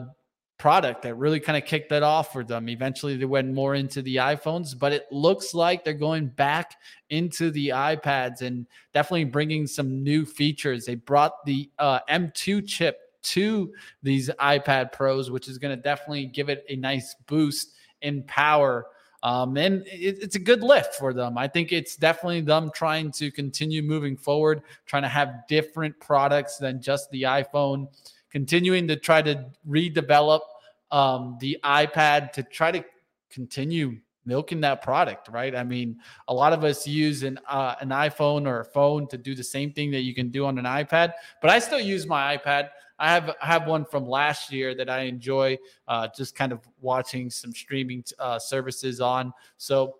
[0.59, 2.69] product that really kind of kicked that off for them.
[2.69, 6.75] Eventually, they went more into the iPhones, but it looks like they're going back
[7.09, 10.85] into the iPads and definitely bringing some new features.
[10.85, 16.25] They brought the uh, M2 chip to these iPad Pros, which is going to definitely
[16.25, 18.85] give it a nice boost in power.
[19.23, 21.37] Um, and it, it's a good lift for them.
[21.37, 26.57] I think it's definitely them trying to continue moving forward, trying to have different products
[26.57, 27.87] than just the iPhone
[28.31, 30.41] continuing to try to redevelop
[30.91, 32.83] um, the iPad to try to
[33.29, 35.55] continue milking that product, right?
[35.55, 39.17] I mean, a lot of us use an uh, an iPhone or a phone to
[39.17, 42.05] do the same thing that you can do on an iPad, but I still use
[42.07, 42.69] my iPad.
[42.99, 46.59] I have I have one from last year that I enjoy, uh, just kind of
[46.81, 49.33] watching some streaming uh, services on.
[49.57, 49.95] So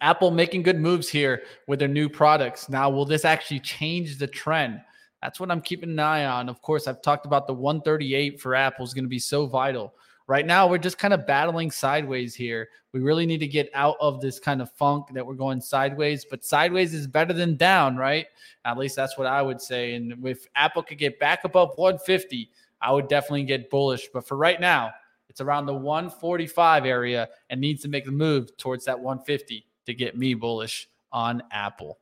[0.00, 2.68] Apple making good moves here with their new products.
[2.68, 4.80] Now, will this actually change the trend?
[5.22, 6.48] That's what I'm keeping an eye on.
[6.48, 9.94] Of course, I've talked about the 138 for Apple is going to be so vital.
[10.26, 12.68] Right now, we're just kind of battling sideways here.
[12.92, 16.24] We really need to get out of this kind of funk that we're going sideways,
[16.24, 18.26] but sideways is better than down, right?
[18.64, 19.94] At least that's what I would say.
[19.94, 24.08] And if Apple could get back above 150, I would definitely get bullish.
[24.12, 24.92] But for right now,
[25.28, 29.94] it's around the 145 area and needs to make the move towards that 150 to
[29.94, 31.98] get me bullish on Apple.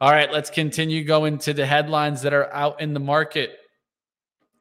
[0.00, 3.58] All right, let's continue going to the headlines that are out in the market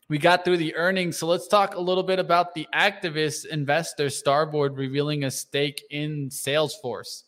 [0.09, 1.17] we got through the earnings.
[1.17, 6.29] So let's talk a little bit about the activist investor Starboard revealing a stake in
[6.29, 7.23] Salesforce.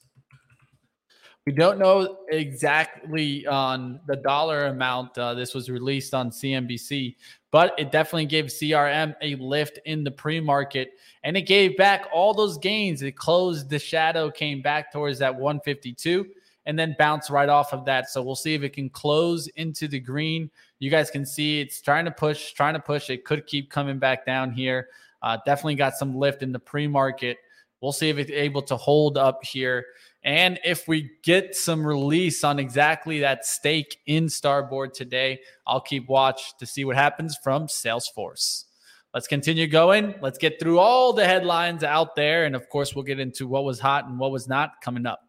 [1.46, 5.18] We don't know exactly on the dollar amount.
[5.18, 7.16] Uh, this was released on CNBC,
[7.52, 10.92] but it definitely gave CRM a lift in the pre market
[11.24, 13.02] and it gave back all those gains.
[13.02, 16.28] It closed the shadow, came back towards that 152
[16.66, 18.10] and then bounce right off of that.
[18.10, 20.50] So we'll see if it can close into the green.
[20.80, 23.10] You guys can see it's trying to push, trying to push.
[23.10, 24.90] It could keep coming back down here.
[25.22, 27.38] Uh, definitely got some lift in the pre market.
[27.82, 29.86] We'll see if it's able to hold up here.
[30.24, 36.08] And if we get some release on exactly that stake in Starboard today, I'll keep
[36.08, 38.66] watch to see what happens from Salesforce.
[39.16, 40.14] Let's continue going.
[40.22, 42.46] Let's get through all the headlines out there.
[42.46, 45.22] And of course, we'll get into what was hot and what was not coming up.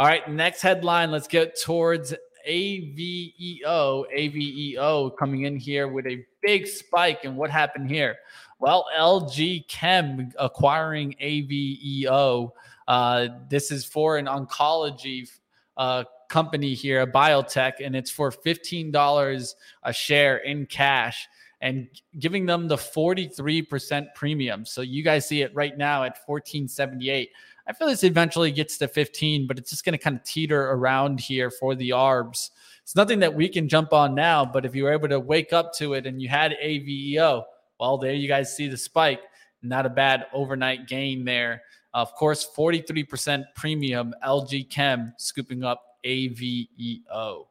[0.00, 1.10] All right, next headline.
[1.10, 2.14] Let's get towards
[2.48, 3.60] AVEO.
[3.62, 7.26] AVEO coming in here with a big spike.
[7.26, 8.16] And what happened here?
[8.60, 12.50] Well, LG Chem acquiring AVEO.
[12.88, 15.30] Uh, this is for an oncology
[15.76, 21.28] uh, company here, a biotech, and it's for $15 a share in cash
[21.60, 24.64] and giving them the 43% premium.
[24.64, 27.28] So you guys see it right now at 1478.
[27.70, 30.72] I feel this eventually gets to 15, but it's just going to kind of teeter
[30.72, 32.50] around here for the ARBs.
[32.82, 35.52] It's nothing that we can jump on now, but if you were able to wake
[35.52, 37.44] up to it and you had AVEO,
[37.78, 39.20] well, there you guys see the spike.
[39.62, 41.62] Not a bad overnight gain there.
[41.94, 47.46] Of course, 43% premium LG Chem scooping up AVEO.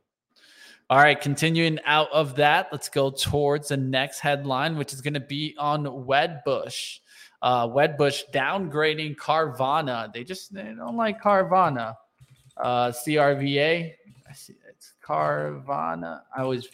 [0.92, 5.14] All right, continuing out of that, let's go towards the next headline, which is going
[5.14, 7.00] to be on Wedbush.
[7.42, 10.12] Uh, Wedbush downgrading Carvana.
[10.14, 11.96] They just they don't like Carvana.
[12.58, 13.94] Uh, CRVA.
[14.30, 16.22] I see it's Carvana.
[16.36, 16.68] I always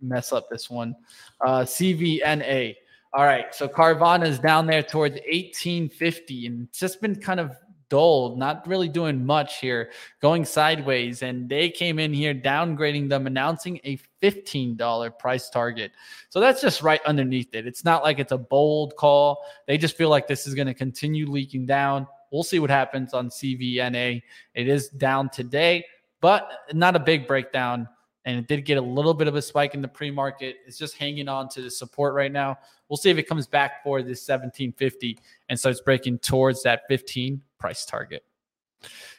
[0.00, 0.96] mess up this one.
[1.40, 2.76] Uh, CVNA.
[3.14, 7.56] All right, so Carvana is down there towards 1850, and it's just been kind of
[7.88, 11.22] dull, not really doing much here, going sideways.
[11.22, 15.92] And they came in here downgrading them, announcing a $15 price target.
[16.28, 17.66] So that's just right underneath it.
[17.66, 19.44] It's not like it's a bold call.
[19.66, 22.06] They just feel like this is going to continue leaking down.
[22.30, 24.22] We'll see what happens on CVNA.
[24.54, 25.84] It is down today,
[26.20, 27.88] but not a big breakdown.
[28.24, 30.56] And it did get a little bit of a spike in the pre market.
[30.66, 32.58] It's just hanging on to the support right now.
[32.88, 37.40] We'll see if it comes back for this 1750 and starts breaking towards that 15
[37.58, 38.24] price target.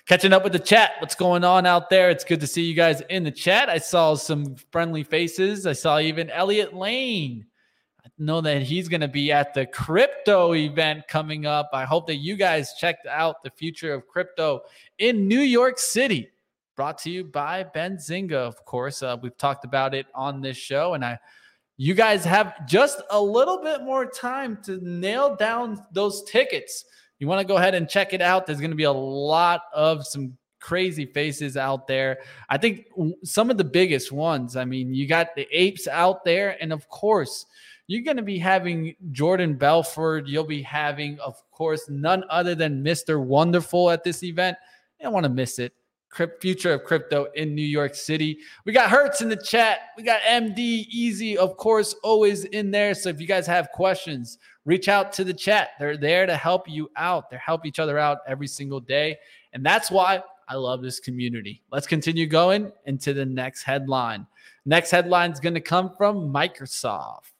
[0.05, 0.93] Catching up with the chat.
[0.99, 2.09] What's going on out there?
[2.09, 3.69] It's good to see you guys in the chat.
[3.69, 5.67] I saw some friendly faces.
[5.67, 7.45] I saw even Elliot Lane.
[8.03, 11.69] I know that he's going to be at the crypto event coming up.
[11.73, 14.61] I hope that you guys checked out the future of crypto
[14.97, 16.29] in New York City.
[16.75, 19.03] Brought to you by Benzinga, of course.
[19.03, 21.19] Uh, we've talked about it on this show, and I
[21.75, 26.83] you guys have just a little bit more time to nail down those tickets
[27.19, 28.45] you want to go ahead and check it out.
[28.45, 32.19] There's going to be a lot of some crazy faces out there.
[32.49, 32.87] I think
[33.23, 34.55] some of the biggest ones.
[34.55, 37.45] I mean, you got the apes out there, and of course,
[37.87, 40.27] you're going to be having Jordan Belfort.
[40.27, 43.23] You'll be having, of course, none other than Mr.
[43.23, 44.57] Wonderful at this event.
[44.99, 45.73] I don't want to miss it.
[46.39, 48.39] Future of crypto in New York City.
[48.65, 49.79] We got Hertz in the chat.
[49.95, 50.57] We got MD
[50.89, 52.95] Easy, of course, always in there.
[52.95, 55.69] So if you guys have questions, reach out to the chat.
[55.79, 57.29] They're there to help you out.
[57.29, 59.17] They help each other out every single day.
[59.53, 61.61] And that's why I love this community.
[61.71, 64.25] Let's continue going into the next headline.
[64.65, 67.31] Next headline is going to come from Microsoft.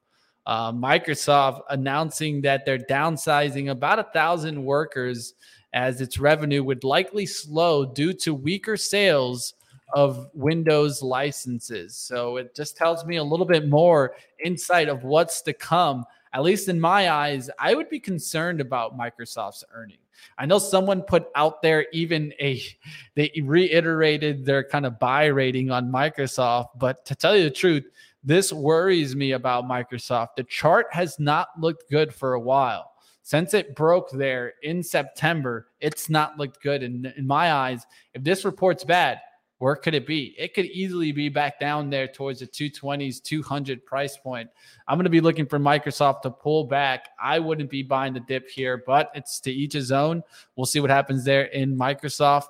[0.46, 5.36] Uh, Microsoft announcing that they're downsizing about a thousand workers
[5.74, 9.54] as its revenue would likely slow due to weaker sales
[9.94, 11.96] of Windows licenses.
[11.96, 16.06] So it just tells me a little bit more insight of what's to come.
[16.34, 19.98] At least in my eyes, I would be concerned about Microsoft's earning.
[20.38, 22.62] I know someone put out there even a
[23.16, 27.90] they reiterated their kind of buy rating on Microsoft, but to tell you the truth,
[28.24, 30.30] this worries me about Microsoft.
[30.36, 32.92] The chart has not looked good for a while.
[33.24, 36.84] Since it broke there in September, it's not looked good.
[36.84, 39.20] And in my eyes, if this report's bad,
[39.60, 40.36] Where could it be?
[40.38, 44.50] It could easily be back down there towards the 220s, 200 price point.
[44.88, 47.10] I'm going to be looking for Microsoft to pull back.
[47.22, 50.24] I wouldn't be buying the dip here, but it's to each his own.
[50.56, 52.46] We'll see what happens there in Microsoft.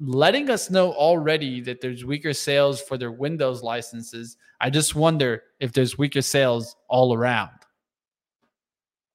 [0.00, 4.38] Letting us know already that there's weaker sales for their Windows licenses.
[4.58, 7.50] I just wonder if there's weaker sales all around.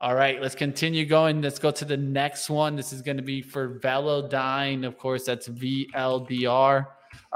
[0.01, 1.41] All right, let's continue going.
[1.41, 2.75] Let's go to the next one.
[2.75, 4.85] This is going to be for Velodyne.
[4.85, 6.85] Of course, that's VLDR.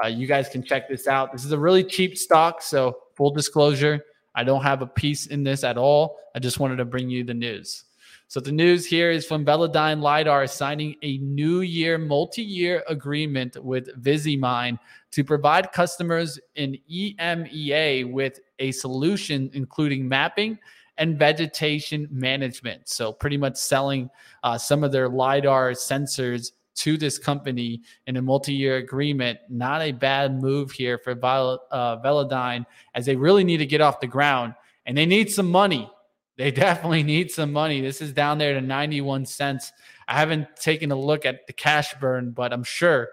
[0.04, 1.32] Uh, you guys can check this out.
[1.32, 2.62] This is a really cheap stock.
[2.62, 4.04] So, full disclosure,
[4.36, 6.20] I don't have a piece in this at all.
[6.36, 7.86] I just wanted to bring you the news.
[8.30, 13.64] So, the news here is from Velodyne LiDAR signing a new year, multi year agreement
[13.64, 14.80] with Visimind
[15.12, 20.60] to provide customers in EMEA with a solution including mapping
[20.98, 22.90] and vegetation management.
[22.90, 24.10] So, pretty much selling
[24.44, 29.40] uh, some of their LiDAR sensors to this company in a multi year agreement.
[29.50, 33.82] Not a bad move here for Vel- uh, Velodyne as they really need to get
[33.82, 34.54] off the ground
[34.86, 35.90] and they need some money.
[36.38, 37.82] They definitely need some money.
[37.82, 39.72] This is down there to 91 cents.
[40.08, 43.10] I haven't taken a look at the cash burn, but I'm sure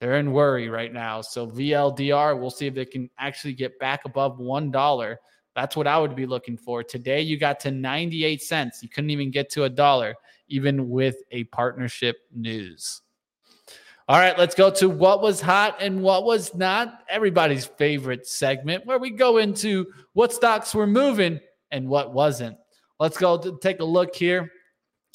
[0.00, 1.20] they're in worry right now.
[1.20, 5.16] So VLDR, we'll see if they can actually get back above $1
[5.54, 6.82] that's what I would be looking for.
[6.82, 8.82] Today, you got to 98 cents.
[8.82, 10.14] You couldn't even get to a dollar,
[10.48, 13.01] even with a partnership news.
[14.08, 17.04] All right, let's go to what was hot and what was not.
[17.08, 21.38] Everybody's favorite segment where we go into what stocks were moving
[21.70, 22.56] and what wasn't.
[22.98, 24.50] Let's go take a look here.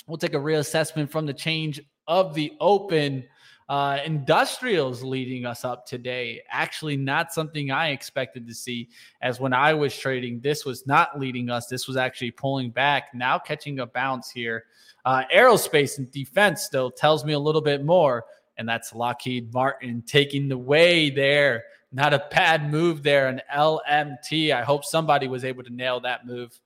[0.08, 3.26] We'll take a reassessment from the change of the open.
[3.70, 6.42] Uh, industrials leading us up today.
[6.50, 8.88] Actually, not something I expected to see,
[9.22, 11.68] as when I was trading, this was not leading us.
[11.68, 14.64] This was actually pulling back, now catching a bounce here.
[15.04, 18.24] Uh, aerospace and defense still tells me a little bit more,
[18.58, 21.64] and that's Lockheed Martin taking the way there.
[21.92, 24.52] Not a bad move there, an LMT.
[24.52, 26.60] I hope somebody was able to nail that move.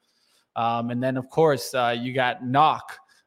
[0.56, 2.80] Um, and then, of course, uh, you got NOC,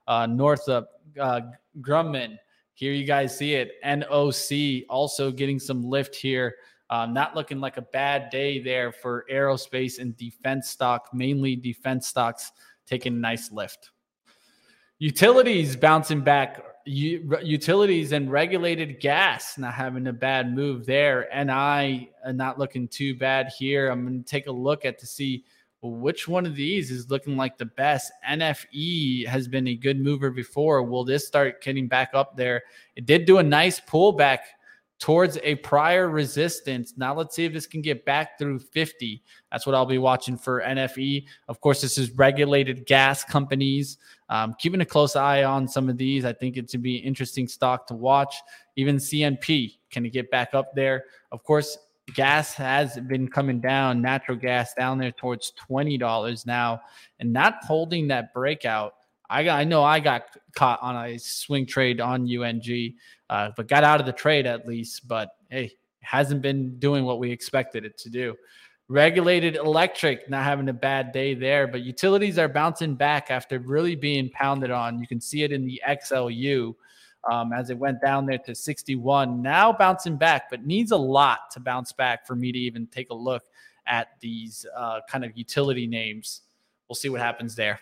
[0.09, 1.41] uh, Northrop uh,
[1.81, 2.39] Grumman.
[2.75, 3.73] Here you guys see it.
[3.85, 6.57] NOC also getting some lift here.
[6.91, 12.07] Um, not looking like a bad day there for aerospace and defense stock, mainly defense
[12.09, 12.53] stocks
[12.87, 13.91] taking a nice lift.
[14.99, 16.63] Utilities bouncing back.
[16.87, 21.29] U- utilities and regulated gas not having a bad move there.
[21.35, 23.89] NI uh, not looking too bad here.
[23.89, 25.45] I'm going to take a look at to see
[25.83, 28.11] which one of these is looking like the best?
[28.29, 30.83] NFE has been a good mover before.
[30.83, 32.63] Will this start getting back up there?
[32.97, 34.39] It did do a nice pullback
[34.99, 36.95] towards a prior resistance.
[36.97, 39.23] Now let's see if this can get back through 50.
[39.51, 41.25] That's what I'll be watching for NFE.
[41.49, 43.99] Of course, this is regulated gas companies.
[44.29, 46.25] Um, keeping a close eye on some of these.
[46.25, 48.37] I think it's to be interesting stock to watch.
[48.77, 51.05] Even CNP, can it get back up there?
[51.33, 51.77] Of course,
[52.15, 56.81] gas has been coming down, natural gas down there towards $20 now,
[57.19, 58.95] and not holding that breakout.
[59.31, 62.95] I got, I know I got caught on a swing trade on UNG,
[63.31, 65.09] uh, but got out of the trade at least.
[65.09, 68.37] But hey, hasn't been doing what we expected it to do.
[68.89, 73.97] Regulated electric, not having a bad day there, but utilities are bouncing back after really
[73.97, 75.01] being pounded on.
[75.01, 76.75] You can see it in the XLU
[77.31, 79.41] um, as it went down there to 61.
[79.41, 83.09] Now bouncing back, but needs a lot to bounce back for me to even take
[83.11, 83.45] a look
[83.87, 86.43] at these uh, kind of utility names.
[86.89, 87.81] We'll see what happens there.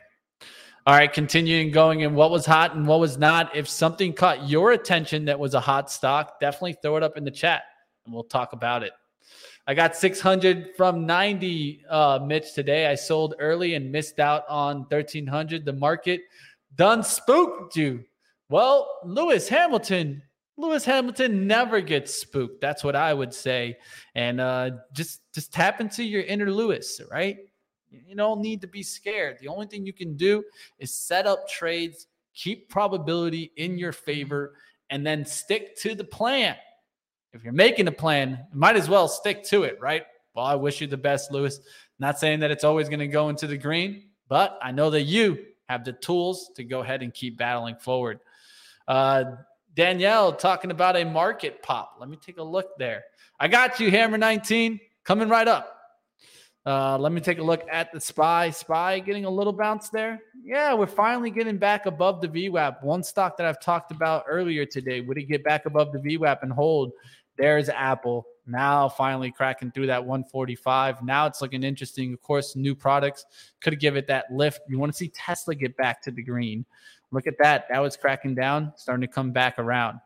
[0.84, 3.54] All right, continuing going and what was hot and what was not.
[3.54, 7.22] If something caught your attention that was a hot stock, definitely throw it up in
[7.22, 7.62] the chat
[8.04, 8.90] and we'll talk about it.
[9.68, 12.88] I got 600 from 90, uh, Mitch, today.
[12.88, 15.64] I sold early and missed out on 1300.
[15.64, 16.22] The market
[16.74, 18.02] done spooked you.
[18.48, 20.20] Well, Lewis Hamilton,
[20.56, 22.60] Lewis Hamilton never gets spooked.
[22.60, 23.78] That's what I would say.
[24.16, 27.38] And uh, just just tap into your inner Lewis, right?
[28.06, 29.38] You don't need to be scared.
[29.40, 30.42] The only thing you can do
[30.78, 34.54] is set up trades, keep probability in your favor,
[34.90, 36.56] and then stick to the plan.
[37.32, 40.04] If you're making a plan, might as well stick to it, right?
[40.34, 41.60] Well, I wish you the best, Lewis.
[41.98, 45.02] Not saying that it's always going to go into the green, but I know that
[45.02, 48.20] you have the tools to go ahead and keep battling forward.
[48.86, 49.24] Uh,
[49.74, 51.96] Danielle talking about a market pop.
[51.98, 53.04] Let me take a look there.
[53.40, 55.71] I got you, Hammer 19, coming right up.
[56.64, 58.50] Uh, let me take a look at the SPY.
[58.50, 60.20] SPY getting a little bounce there.
[60.44, 62.82] Yeah, we're finally getting back above the VWAP.
[62.84, 65.00] One stock that I've talked about earlier today.
[65.00, 66.92] Would it get back above the VWAP and hold?
[67.36, 68.26] There's Apple.
[68.46, 71.02] Now finally cracking through that 145.
[71.02, 72.12] Now it's looking interesting.
[72.12, 73.24] Of course, new products
[73.60, 74.60] could give it that lift.
[74.68, 76.64] You want to see Tesla get back to the green.
[77.10, 77.66] Look at that.
[77.70, 79.98] That was cracking down, starting to come back around.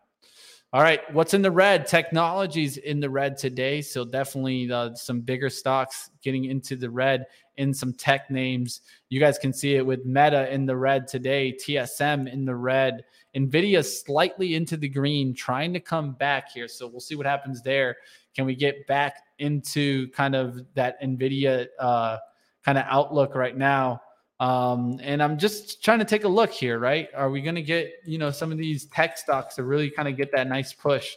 [0.72, 1.86] All right, what's in the red?
[1.86, 7.26] Technologies in the red today, so definitely uh, some bigger stocks getting into the red
[7.56, 8.80] in some tech names.
[9.08, 13.04] You guys can see it with Meta in the red today, TSM in the red,
[13.36, 16.66] Nvidia slightly into the green, trying to come back here.
[16.66, 17.96] So we'll see what happens there.
[18.34, 22.18] Can we get back into kind of that Nvidia uh,
[22.64, 24.00] kind of outlook right now?
[24.38, 27.08] Um, and I'm just trying to take a look here, right?
[27.14, 30.08] Are we going to get, you know, some of these tech stocks to really kind
[30.08, 31.16] of get that nice push?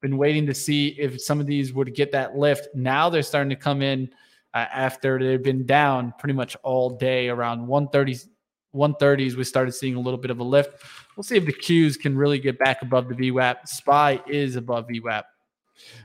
[0.00, 2.68] Been waiting to see if some of these would get that lift.
[2.74, 4.10] Now they're starting to come in
[4.52, 8.30] uh, after they've been down pretty much all day around 130
[8.74, 9.36] 130s.
[9.36, 10.84] We started seeing a little bit of a lift.
[11.16, 13.66] We'll see if the Qs can really get back above the VWAP.
[13.66, 15.22] SPY is above VWAP.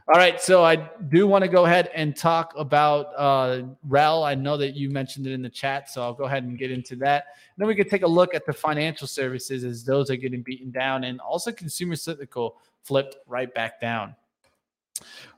[0.07, 0.76] All right, so I
[1.09, 4.24] do want to go ahead and talk about uh, REL.
[4.24, 6.72] I know that you mentioned it in the chat, so I'll go ahead and get
[6.72, 7.26] into that.
[7.57, 10.72] Then we can take a look at the financial services as those are getting beaten
[10.72, 14.15] down, and also consumer cyclical flipped right back down.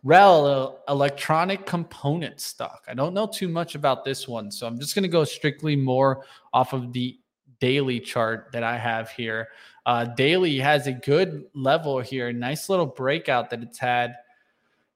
[0.03, 2.83] REL, uh, electronic component stock.
[2.87, 5.75] I don't know too much about this one, so I'm just going to go strictly
[5.75, 7.19] more off of the
[7.59, 9.49] daily chart that I have here.
[9.85, 14.15] Uh, daily has a good level here, nice little breakout that it's had,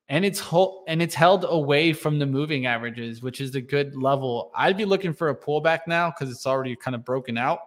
[0.09, 3.95] and it's ho- and it's held away from the moving averages, which is a good
[3.95, 4.51] level.
[4.55, 7.59] I'd be looking for a pullback now because it's already kind of broken out.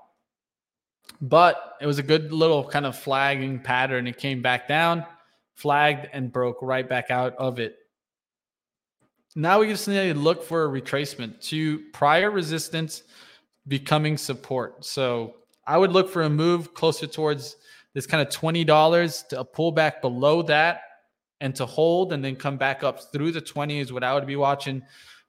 [1.20, 4.06] But it was a good little kind of flagging pattern.
[4.06, 5.04] It came back down,
[5.54, 7.76] flagged, and broke right back out of it.
[9.36, 13.02] Now we just need to look for a retracement to prior resistance
[13.68, 14.84] becoming support.
[14.84, 15.34] So
[15.66, 17.56] I would look for a move closer towards
[17.92, 20.82] this kind of $20 to a pullback below that
[21.40, 24.26] and to hold and then come back up through the 20 is what I would
[24.26, 24.82] be watching.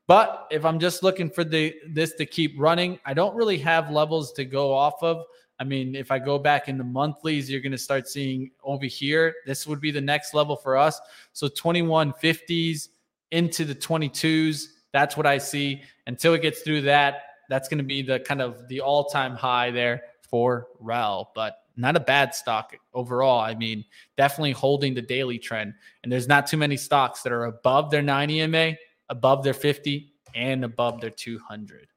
[0.07, 3.91] But if I'm just looking for the this to keep running, I don't really have
[3.91, 5.23] levels to go off of.
[5.59, 8.85] I mean, if I go back in the monthlies, you're going to start seeing over
[8.85, 9.35] here.
[9.45, 10.99] This would be the next level for us.
[11.33, 12.89] So 2150s
[13.29, 14.65] into the 22s.
[14.91, 15.83] That's what I see.
[16.07, 19.69] Until it gets through that, that's going to be the kind of the all-time high
[19.69, 23.39] there for REL, but not a bad stock overall.
[23.39, 23.85] I mean,
[24.17, 25.73] definitely holding the daily trend.
[26.03, 28.75] And there's not too many stocks that are above their 9 EMA,
[29.09, 31.87] above their 50, and above their 200.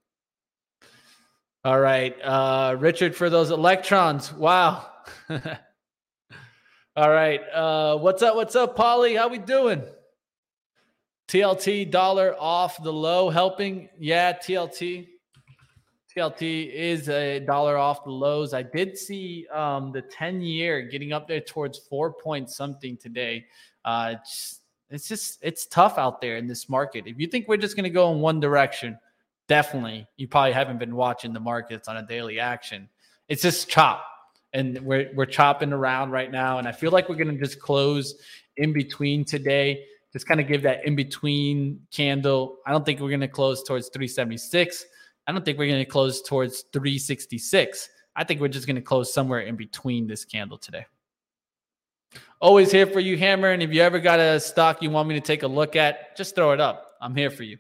[1.65, 4.87] All right, uh, Richard, for those electrons, wow.
[6.97, 8.37] All right, uh, what's up?
[8.37, 9.15] What's up, Polly?
[9.15, 9.83] How we doing?
[11.29, 13.89] TLT dollar off the low, helping.
[13.99, 15.09] Yeah, TLT.
[16.17, 18.55] TLT is a dollar off the lows.
[18.55, 23.47] I did see um, the 10 year getting up there towards four point something today.
[23.85, 24.61] Uh, it's,
[24.91, 27.07] it's just, it's tough out there in this market.
[27.07, 28.97] If you think we're just going to go in one direction,
[29.49, 32.89] definitely, you probably haven't been watching the markets on a daily action.
[33.29, 34.05] It's just chop.
[34.53, 36.59] And we're, we're chopping around right now.
[36.59, 38.15] And I feel like we're going to just close
[38.57, 42.59] in between today, just kind of give that in between candle.
[42.65, 44.87] I don't think we're going to close towards 376.
[45.27, 47.89] I don't think we're going to close towards 366.
[48.17, 50.87] I think we're just going to close somewhere in between this candle today.
[52.41, 53.51] Always here for you, Hammer.
[53.51, 56.17] And if you ever got a stock you want me to take a look at,
[56.17, 56.93] just throw it up.
[57.01, 57.59] I'm here for you.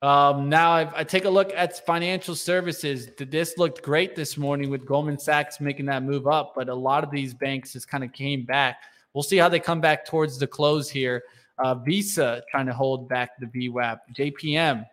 [0.00, 3.08] Um, now I've, I take a look at financial services.
[3.18, 7.02] This looked great this morning with Goldman Sachs making that move up, but a lot
[7.02, 8.82] of these banks just kind of came back.
[9.12, 11.24] We'll see how they come back towards the close here.
[11.58, 13.98] Uh, Visa trying to hold back the VWAP.
[14.14, 14.86] JPM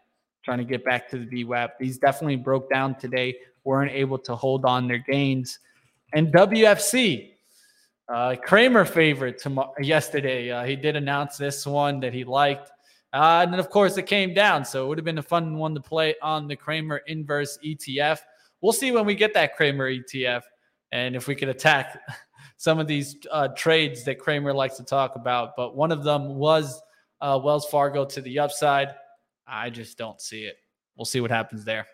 [0.45, 1.71] trying to get back to the VWAP.
[1.79, 5.59] These definitely broke down today, weren't able to hold on their gains.
[6.13, 7.31] And WFC,
[8.07, 10.51] uh, Cramer favorite tomorrow, yesterday.
[10.51, 12.69] Uh, he did announce this one that he liked.
[13.11, 14.63] Uh, and then, of course, it came down.
[14.63, 18.19] So it would have been a fun one to play on the Cramer inverse ETF.
[18.61, 20.43] We'll see when we get that Cramer ETF
[20.91, 21.99] and if we could attack
[22.57, 25.55] some of these uh, trades that Cramer likes to talk about.
[25.57, 26.81] But one of them was
[27.21, 28.89] uh, Wells Fargo to the upside.
[29.47, 30.57] I just don't see it.
[30.95, 31.85] We'll see what happens there.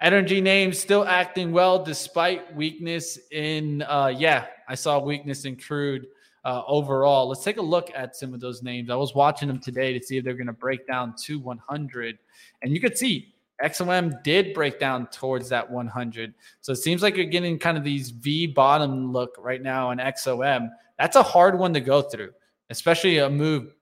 [0.00, 6.06] Energy names still acting well despite weakness in, uh, yeah, I saw weakness in crude
[6.44, 7.28] uh, overall.
[7.28, 8.90] Let's take a look at some of those names.
[8.90, 12.18] I was watching them today to see if they're going to break down to 100.
[12.62, 16.34] And you could see XOM did break down towards that 100.
[16.60, 19.98] So it seems like you're getting kind of these V bottom look right now in
[19.98, 20.68] XOM.
[20.98, 22.32] That's a hard one to go through,
[22.70, 23.74] especially a move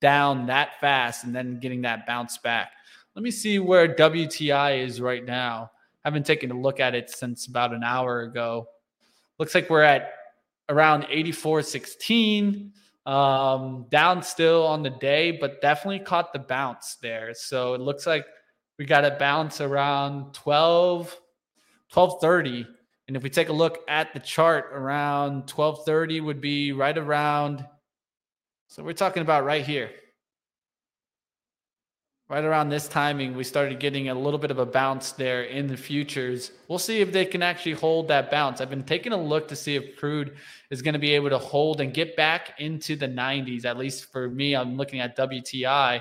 [0.00, 2.72] down that fast and then getting that bounce back.
[3.14, 5.70] Let me see where WTI is right now.
[6.04, 8.68] I haven't taken a look at it since about an hour ago.
[9.38, 10.12] Looks like we're at
[10.68, 12.70] around 84.16.
[13.06, 17.34] Um, down still on the day, but definitely caught the bounce there.
[17.34, 18.24] So it looks like
[18.78, 21.06] we got a bounce around 12,
[21.92, 22.66] 1230
[23.06, 27.64] And if we take a look at the chart around 1230 would be right around
[28.74, 29.88] so we're talking about right here.
[32.28, 35.68] Right around this timing, we started getting a little bit of a bounce there in
[35.68, 36.50] the futures.
[36.66, 38.60] We'll see if they can actually hold that bounce.
[38.60, 40.34] I've been taking a look to see if crude
[40.70, 43.64] is going to be able to hold and get back into the 90s.
[43.64, 46.00] At least for me, I'm looking at WTI.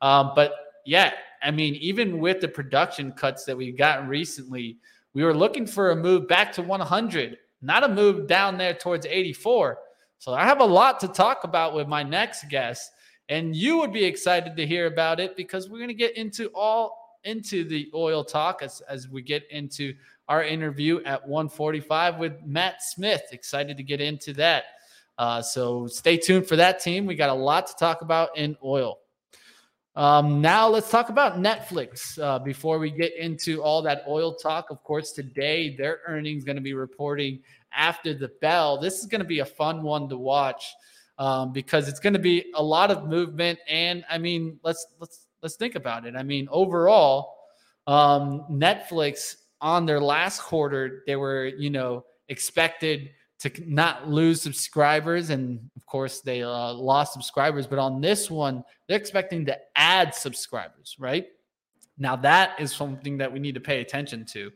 [0.00, 0.54] Um, but
[0.86, 1.12] yeah,
[1.42, 4.78] I mean, even with the production cuts that we've gotten recently,
[5.12, 9.04] we were looking for a move back to 100, not a move down there towards
[9.04, 9.76] 84.
[10.24, 12.92] So I have a lot to talk about with my next guest,
[13.28, 16.48] and you would be excited to hear about it because we're going to get into
[16.54, 19.92] all into the oil talk as, as we get into
[20.26, 23.20] our interview at 145 with Matt Smith.
[23.32, 24.64] Excited to get into that.
[25.18, 27.04] Uh, so stay tuned for that team.
[27.04, 29.00] We got a lot to talk about in oil.
[29.94, 34.70] Um, now let's talk about Netflix uh, before we get into all that oil talk.
[34.70, 37.40] Of course, today their earnings going to be reporting
[37.76, 38.78] after the bell.
[38.78, 40.64] This is going to be a fun one to watch
[41.18, 43.58] um, because it's going to be a lot of movement.
[43.68, 46.14] And I mean, let's let's let's think about it.
[46.16, 47.36] I mean, overall,
[47.86, 53.10] um, Netflix on their last quarter, they were you know expected
[53.40, 55.30] to not lose subscribers.
[55.30, 57.66] And of course, they uh, lost subscribers.
[57.66, 61.26] But on this one, they're expecting to add subscribers, right?
[61.98, 64.50] Now, that is something that we need to pay attention to.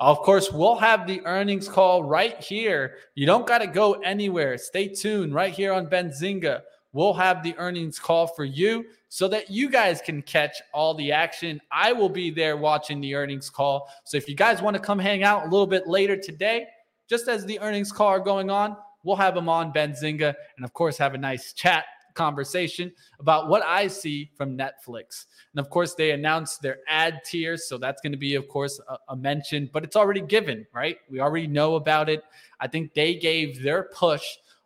[0.00, 2.96] Of course, we'll have the earnings call right here.
[3.14, 4.58] You don't got to go anywhere.
[4.58, 6.62] Stay tuned right here on Benzinga.
[6.92, 11.12] We'll have the earnings call for you so that you guys can catch all the
[11.12, 11.60] action.
[11.70, 13.88] I will be there watching the earnings call.
[14.04, 16.66] So if you guys want to come hang out a little bit later today,
[17.08, 20.72] just as the earnings call are going on, we'll have them on Benzinga and, of
[20.72, 21.84] course, have a nice chat
[22.14, 25.26] conversation about what I see from Netflix.
[25.52, 27.68] And of course, they announced their ad tiers.
[27.68, 30.96] So that's going to be, of course, a, a, mention, but it's already given, right?
[31.10, 32.22] We already know about it.
[32.60, 34.24] I think they gave their push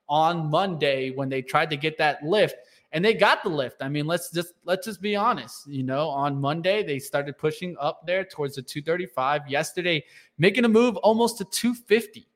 [0.08, 2.56] on Monday when they tried to get that lift
[2.92, 3.82] and they got the lift.
[3.82, 5.66] I mean, let's just let's just be honest.
[5.66, 9.48] You know, on Monday they started pushing up there towards the 235.
[9.48, 10.04] Yesterday,
[10.38, 12.26] making a move almost to 250,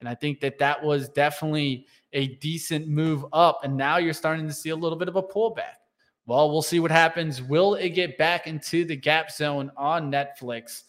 [0.00, 1.86] and I think that that was definitely
[2.16, 3.60] a decent move up.
[3.62, 5.76] And now you're starting to see a little bit of a pullback.
[6.24, 7.40] Well, we'll see what happens.
[7.40, 10.82] Will it get back into the gap zone on Netflix?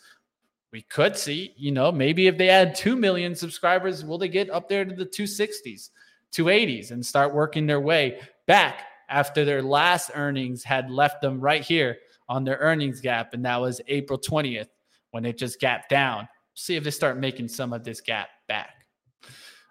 [0.72, 4.50] We could see, you know, maybe if they add 2 million subscribers, will they get
[4.50, 5.90] up there to the 260s,
[6.34, 11.62] 280s and start working their way back after their last earnings had left them right
[11.62, 11.98] here
[12.30, 13.34] on their earnings gap.
[13.34, 14.70] And that was April 20th
[15.12, 16.28] when it just gapped down.
[16.56, 18.30] See if they start making some of this gap.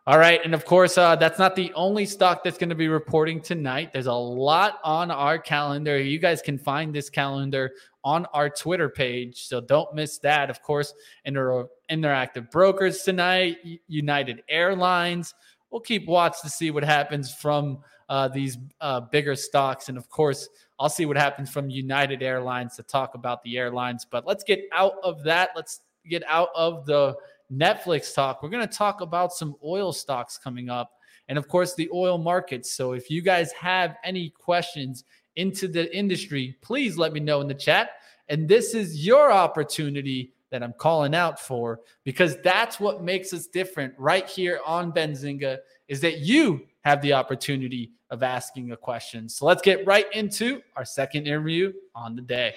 [0.08, 0.40] All right.
[0.44, 3.92] And of course, uh, that's not the only stock that's going to be reporting tonight.
[3.92, 5.98] There's a lot on our calendar.
[5.98, 7.72] You guys can find this calendar
[8.04, 9.48] on our Twitter page.
[9.48, 10.48] So don't miss that.
[10.48, 10.94] Of course,
[11.24, 13.56] Inter- Interactive Brokers tonight,
[13.88, 15.34] United Airlines.
[15.70, 17.78] We'll keep watch to see what happens from
[18.08, 19.88] uh, these uh, bigger stocks.
[19.88, 20.48] And of course,
[20.78, 24.06] I'll see what happens from United Airlines to talk about the airlines.
[24.08, 25.50] But let's get out of that.
[25.56, 27.16] Let's get out of the
[27.52, 28.42] Netflix talk.
[28.42, 30.92] We're going to talk about some oil stocks coming up
[31.28, 32.72] and, of course, the oil markets.
[32.72, 35.04] So if you guys have any questions
[35.36, 37.90] into the industry, please let me know in the chat.
[38.28, 43.46] And this is your opportunity that I'm calling out for because that's what makes us
[43.46, 49.28] different right here on Benzinga is that you have the opportunity of asking a question.
[49.28, 52.54] So let's get right into our second interview on the day.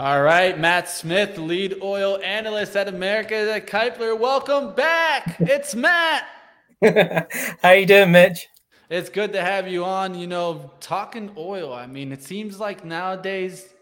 [0.00, 4.18] All right, Matt Smith, lead oil analyst at America at Kpler.
[4.18, 5.36] Welcome back.
[5.38, 6.24] It's Matt.
[7.62, 8.48] How you doing, Mitch?
[8.90, 10.16] It's good to have you on.
[10.16, 11.72] You know, talking oil.
[11.72, 13.72] I mean, it seems like nowadays,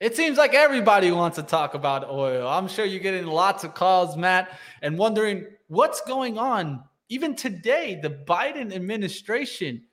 [0.00, 2.46] it seems like everybody wants to talk about oil.
[2.46, 6.84] I'm sure you're getting lots of calls, Matt, and wondering what's going on.
[7.08, 9.84] Even today, the Biden administration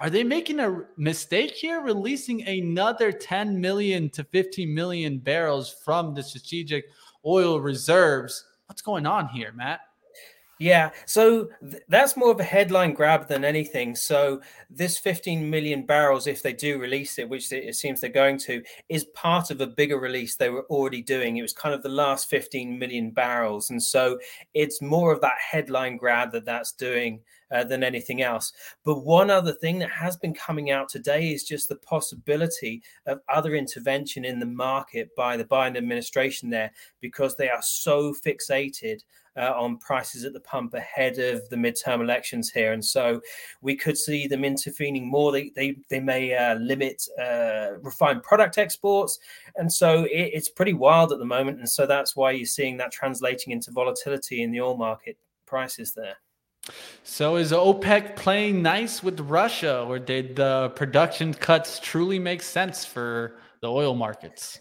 [0.00, 6.14] are they making a mistake here, releasing another 10 million to 15 million barrels from
[6.14, 6.86] the strategic
[7.24, 8.44] oil reserves?
[8.66, 9.80] What's going on here, Matt?
[10.58, 13.94] Yeah, so th- that's more of a headline grab than anything.
[13.94, 14.40] So
[14.70, 18.62] this 15 million barrels, if they do release it, which it seems they're going to,
[18.88, 21.36] is part of a bigger release they were already doing.
[21.36, 24.18] It was kind of the last 15 million barrels, and so
[24.54, 27.20] it's more of that headline grab that that's doing
[27.50, 28.52] uh, than anything else.
[28.84, 33.20] But one other thing that has been coming out today is just the possibility of
[33.28, 39.02] other intervention in the market by the Biden administration there because they are so fixated
[39.36, 42.72] uh, on prices at the pump ahead of the midterm elections here.
[42.72, 43.20] And so
[43.60, 45.30] we could see them intervening more.
[45.30, 49.18] They, they, they may uh, limit uh, refined product exports.
[49.56, 51.58] And so it, it's pretty wild at the moment.
[51.58, 55.92] And so that's why you're seeing that translating into volatility in the oil market prices
[55.92, 56.16] there.
[57.04, 62.84] So is OPEC playing nice with Russia, or did the production cuts truly make sense
[62.84, 64.60] for the oil markets?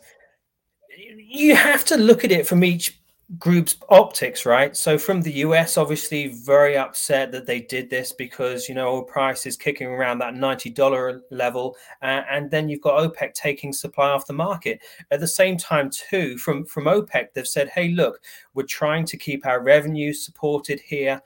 [1.18, 3.00] You have to look at it from each
[3.40, 4.78] group's optics, right?
[4.78, 9.04] So from the US, obviously very upset that they did this because you know oil
[9.04, 13.74] price is kicking around that ninety dollar level, uh, and then you've got OPEC taking
[13.74, 14.80] supply off the market.
[15.12, 18.22] At the same time, too, from from OPEC, they've said, "Hey, look,
[18.54, 21.22] we're trying to keep our revenue supported here,"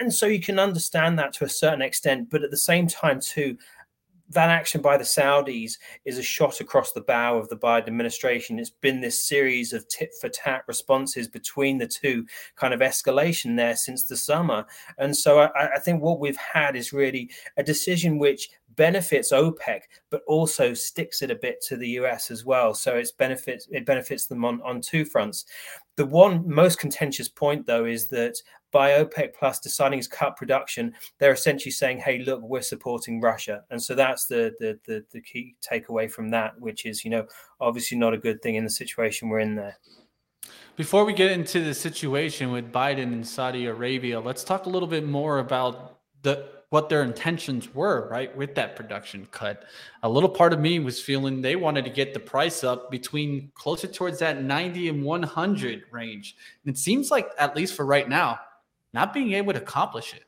[0.00, 2.30] and so you can understand that to a certain extent.
[2.30, 3.56] But at the same time, too,
[4.30, 8.58] that action by the Saudis is a shot across the bow of the Biden administration.
[8.58, 12.26] It's been this series of tit for tat responses between the two,
[12.56, 14.66] kind of escalation there since the summer.
[14.98, 19.80] And so I, I, think what we've had is really a decision which benefits OPEC,
[20.10, 22.74] but also sticks it a bit to the US as well.
[22.74, 25.46] So it's benefits it benefits them on, on two fronts.
[25.96, 30.94] The one most contentious point, though, is that by OPEC Plus deciding to cut production,
[31.18, 35.20] they're essentially saying, "Hey, look, we're supporting Russia," and so that's the, the the the,
[35.20, 37.26] key takeaway from that, which is, you know,
[37.60, 39.78] obviously not a good thing in the situation we're in there.
[40.76, 44.88] Before we get into the situation with Biden and Saudi Arabia, let's talk a little
[44.88, 49.64] bit more about the what their intentions were, right, with that production cut.
[50.02, 53.50] A little part of me was feeling they wanted to get the price up between
[53.54, 56.36] closer towards that 90 and 100 range.
[56.64, 58.38] And it seems like, at least for right now,
[58.92, 60.24] not being able to accomplish it.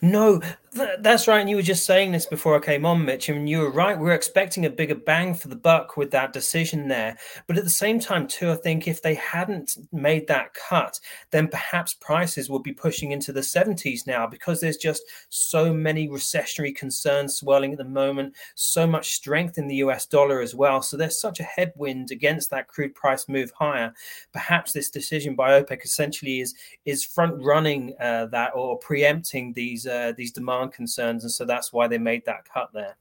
[0.00, 0.40] No,
[0.74, 1.40] th- that's right.
[1.40, 3.98] And you were just saying this before I came on, Mitch, and you were right.
[3.98, 7.16] We are expecting a bigger bang for the buck with that decision there.
[7.46, 10.98] But at the same time, too, I think if they hadn't made that cut,
[11.30, 16.08] then perhaps prices would be pushing into the 70s now because there's just so many
[16.08, 20.82] recessionary concerns swirling at the moment, so much strength in the US dollar as well.
[20.82, 23.92] So there's such a headwind against that crude price move higher.
[24.32, 26.54] Perhaps this decision by OPEC essentially is
[26.84, 30.32] is front running uh, that or preempting these uh, these
[30.70, 32.96] concerns, and so that's why they made that cut there.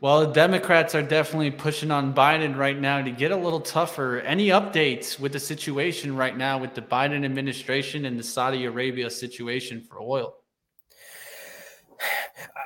[0.00, 4.20] Well, the Democrats are definitely pushing on Biden right now to get a little tougher.
[4.20, 9.10] Any updates with the situation right now with the Biden administration and the Saudi Arabia
[9.10, 10.36] situation for oil?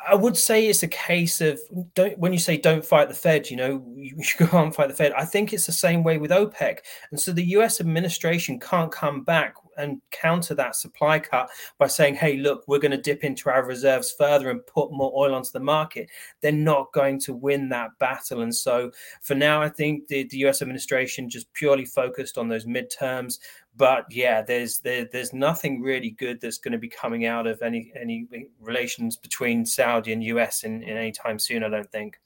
[0.07, 1.59] I would say it's a case of
[1.95, 4.88] don't when you say don't fight the Fed, you know, you should go on fight
[4.88, 5.12] the Fed.
[5.12, 6.78] I think it's the same way with OPEC.
[7.11, 12.14] And so the US administration can't come back and counter that supply cut by saying,
[12.14, 15.51] hey, look, we're going to dip into our reserves further and put more oil onto
[15.53, 16.09] the market,
[16.41, 18.43] they're not going to win that battle.
[18.43, 22.66] And so for now, I think the, the US administration just purely focused on those
[22.66, 23.39] midterms.
[23.77, 27.62] But yeah, there's there, there's nothing really good that's going to be coming out of
[27.62, 28.27] any any
[28.61, 32.18] relations between Saudi and US in, in any time soon, I don't think.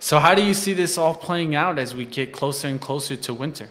[0.00, 3.16] So how do you see this all playing out as we get closer and closer
[3.16, 3.68] to winter?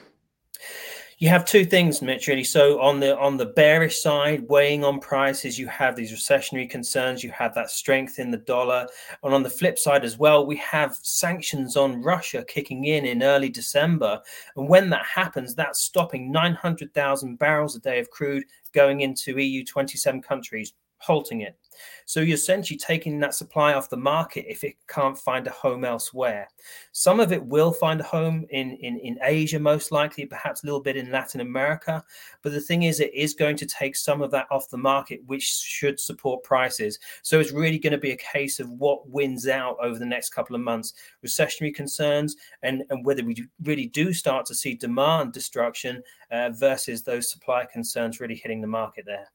[1.20, 2.28] You have two things, Mitch.
[2.28, 6.70] Really, so on the on the bearish side, weighing on prices, you have these recessionary
[6.70, 7.24] concerns.
[7.24, 8.88] You have that strength in the dollar,
[9.24, 13.24] and on the flip side as well, we have sanctions on Russia kicking in in
[13.24, 14.22] early December.
[14.56, 18.44] And when that happens, that's stopping nine hundred thousand barrels a day of crude
[18.74, 21.58] going into EU twenty seven countries, halting it.
[22.06, 25.84] So you're essentially taking that supply off the market if it can't find a home
[25.84, 26.48] elsewhere.
[26.92, 30.66] Some of it will find a home in, in, in Asia, most likely, perhaps a
[30.66, 32.04] little bit in Latin America.
[32.42, 35.22] But the thing is, it is going to take some of that off the market,
[35.26, 37.00] which should support prices.
[37.22, 40.30] So it's really going to be a case of what wins out over the next
[40.30, 40.94] couple of months
[41.26, 46.02] recessionary concerns and, and whether we really do start to see demand destruction
[46.32, 49.32] uh, versus those supply concerns really hitting the market there.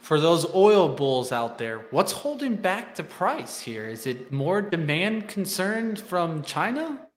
[0.00, 3.88] For those oil bulls out there, what's holding back the price here?
[3.88, 7.08] Is it more demand concern from China?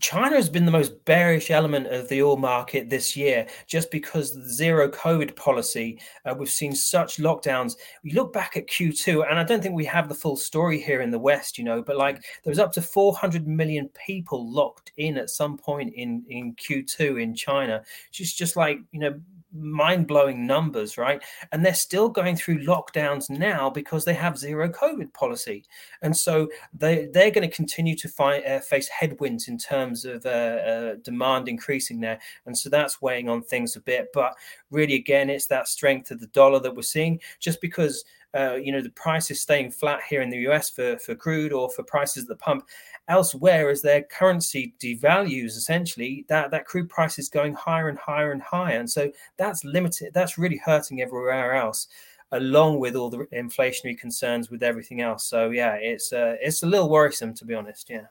[0.00, 4.34] China has been the most bearish element of the oil market this year, just because
[4.34, 5.98] the zero COVID policy.
[6.24, 7.74] Uh, we've seen such lockdowns.
[8.02, 11.00] We look back at Q2, and I don't think we have the full story here
[11.00, 14.92] in the West, you know, but like there was up to 400 million people locked
[14.96, 17.82] in at some point in in Q2 in China.
[18.12, 19.20] Just just like you know
[19.54, 21.22] mind blowing numbers, right?
[21.52, 25.64] And they're still going through lockdowns now because they have zero COVID policy,
[26.02, 30.26] and so they they're going to continue to find, uh, face headwinds in terms of
[30.26, 34.08] uh, uh, demand increasing there, and so that's weighing on things a bit.
[34.12, 34.34] But
[34.70, 37.20] really, again, it's that strength of the dollar that we're seeing.
[37.38, 40.98] Just because uh, you know the price is staying flat here in the US for
[40.98, 42.66] for crude or for prices at the pump
[43.08, 48.32] elsewhere as their currency devalues essentially that that crude price is going higher and higher
[48.32, 51.86] and higher and so that's limited that's really hurting everywhere else
[52.32, 56.66] along with all the inflationary concerns with everything else so yeah it's uh, it's a
[56.66, 58.06] little worrisome to be honest yeah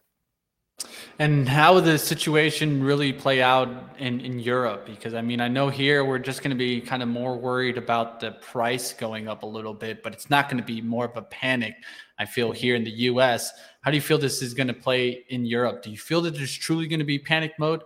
[1.19, 3.69] and how the situation really play out
[3.99, 4.85] in, in Europe?
[4.85, 7.77] Because I mean, I know here we're just going to be kind of more worried
[7.77, 11.05] about the price going up a little bit, but it's not going to be more
[11.05, 11.75] of a panic.
[12.17, 13.51] I feel here in the US.
[13.83, 15.83] How do you feel this is going to play in Europe?
[15.83, 17.83] Do you feel that there's truly going to be panic mode?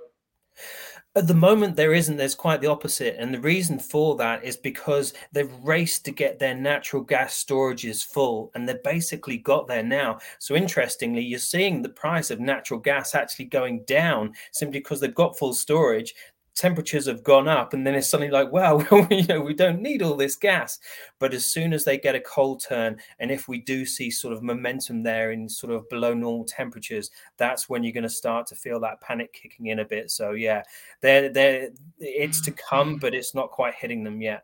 [1.15, 2.17] At the moment, there isn't.
[2.17, 3.15] There's quite the opposite.
[3.17, 8.05] And the reason for that is because they've raced to get their natural gas storages
[8.05, 10.19] full and they've basically got there now.
[10.37, 15.15] So, interestingly, you're seeing the price of natural gas actually going down simply because they've
[15.15, 16.13] got full storage
[16.57, 18.79] temperatures have gone up and then it's suddenly like wow
[19.11, 20.79] you know we don't need all this gas.
[21.19, 24.33] But as soon as they get a cold turn and if we do see sort
[24.33, 28.47] of momentum there in sort of below normal temperatures that's when you're going to start
[28.47, 30.09] to feel that panic kicking in a bit.
[30.11, 30.63] So yeah
[31.01, 32.99] they're, they're it's to come mm.
[32.99, 34.43] but it's not quite hitting them yet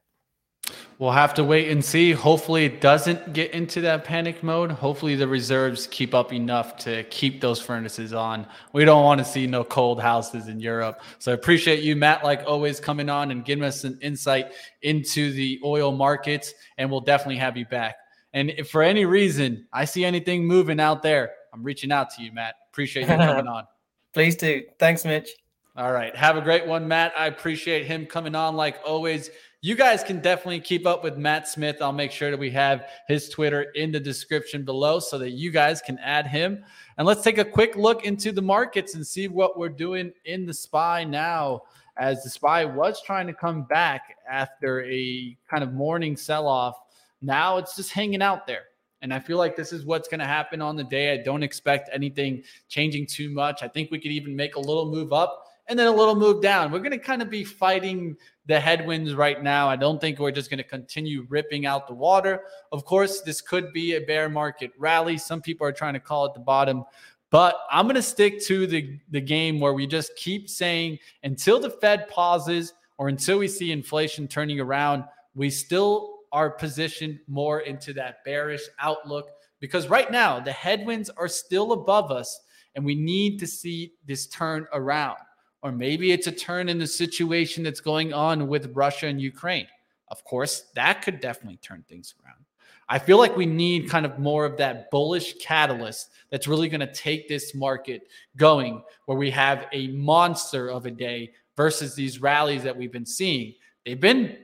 [1.00, 2.12] We'll have to wait and see.
[2.14, 4.72] Hopefully, it doesn't get into that panic mode.
[4.72, 8.46] Hopefully, the reserves keep up enough to keep those furnaces on.
[8.72, 11.02] We don't want to see no cold houses in Europe.
[11.20, 15.34] So, I appreciate you, Matt, like always, coming on and giving us an insight into
[15.34, 16.54] the oil markets.
[16.78, 17.96] And we'll definitely have you back.
[18.34, 22.24] And if for any reason I see anything moving out there, I'm reaching out to
[22.24, 22.56] you, Matt.
[22.72, 23.66] Appreciate you coming on.
[24.14, 24.64] Please do.
[24.80, 25.30] Thanks, Mitch.
[25.76, 26.16] All right.
[26.16, 27.14] Have a great one, Matt.
[27.18, 29.32] I appreciate him coming on like always.
[29.62, 31.78] You guys can definitely keep up with Matt Smith.
[31.82, 35.50] I'll make sure that we have his Twitter in the description below so that you
[35.50, 36.64] guys can add him.
[36.98, 40.46] And let's take a quick look into the markets and see what we're doing in
[40.46, 41.64] the SPY now.
[41.98, 46.76] As the SPY was trying to come back after a kind of morning sell off,
[47.24, 48.66] now it's just hanging out there.
[49.02, 51.14] And I feel like this is what's going to happen on the day.
[51.14, 53.64] I don't expect anything changing too much.
[53.64, 56.42] I think we could even make a little move up and then a little move
[56.42, 56.72] down.
[56.72, 59.70] We're going to kind of be fighting the headwinds right now.
[59.70, 62.42] I don't think we're just going to continue ripping out the water.
[62.72, 65.18] Of course, this could be a bear market rally.
[65.18, 66.84] Some people are trying to call it the bottom.
[67.30, 71.60] But I'm going to stick to the, the game where we just keep saying until
[71.60, 77.62] the Fed pauses or until we see inflation turning around, we still are positioned more
[77.62, 82.42] into that bearish outlook because right now the headwinds are still above us
[82.76, 85.18] and we need to see this turn around.
[85.64, 89.68] Or maybe it's a turn in the situation that's going on with Russia and Ukraine.
[90.10, 92.44] Of course, that could definitely turn things around.
[92.90, 96.82] I feel like we need kind of more of that bullish catalyst that's really going
[96.82, 102.22] to take this market going, where we have a monster of a day versus these
[102.22, 103.54] rallies that we've been seeing.
[103.86, 104.38] They've been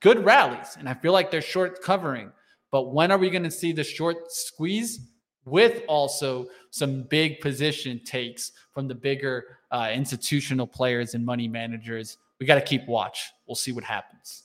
[0.00, 2.32] good rallies, and I feel like they're short covering.
[2.70, 5.10] But when are we going to see the short squeeze
[5.44, 12.18] with also some big position takes from the bigger uh, institutional players and money managers.
[12.38, 13.32] We got to keep watch.
[13.48, 14.44] We'll see what happens.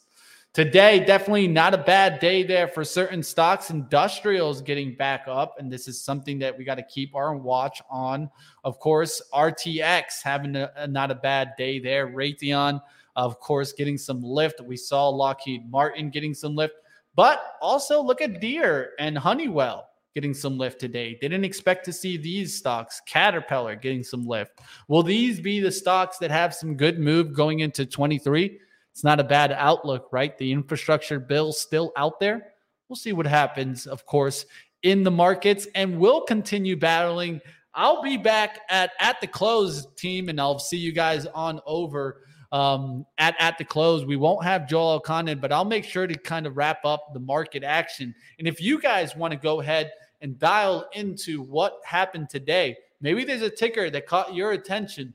[0.54, 3.70] Today, definitely not a bad day there for certain stocks.
[3.70, 7.80] Industrials getting back up, and this is something that we got to keep our watch
[7.92, 8.28] on.
[8.64, 12.08] Of course, RTX having a, a, not a bad day there.
[12.08, 12.82] Raytheon,
[13.16, 14.60] of course, getting some lift.
[14.62, 16.74] We saw Lockheed Martin getting some lift,
[17.14, 19.89] but also look at Deere and Honeywell
[20.20, 21.18] getting some lift today.
[21.22, 24.60] Didn't expect to see these stocks, Caterpillar getting some lift.
[24.90, 28.60] Will these be the stocks that have some good move going into 23?
[28.92, 30.38] It's not a bad outlook, right?
[30.38, 32.52] The infrastructure bill still out there.
[32.90, 34.46] We'll see what happens, of course,
[34.84, 37.40] in the markets, and we'll continue battling.
[37.74, 42.24] I'll be back at at the close team, and I'll see you guys on over
[42.52, 44.04] um, at at the close.
[44.04, 47.22] We won't have Joel Elconin, but I'll make sure to kind of wrap up the
[47.22, 48.14] market action.
[48.38, 52.78] And if you guys want to go ahead and dial into what happened today.
[53.02, 55.14] Maybe there's a ticker that caught your attention.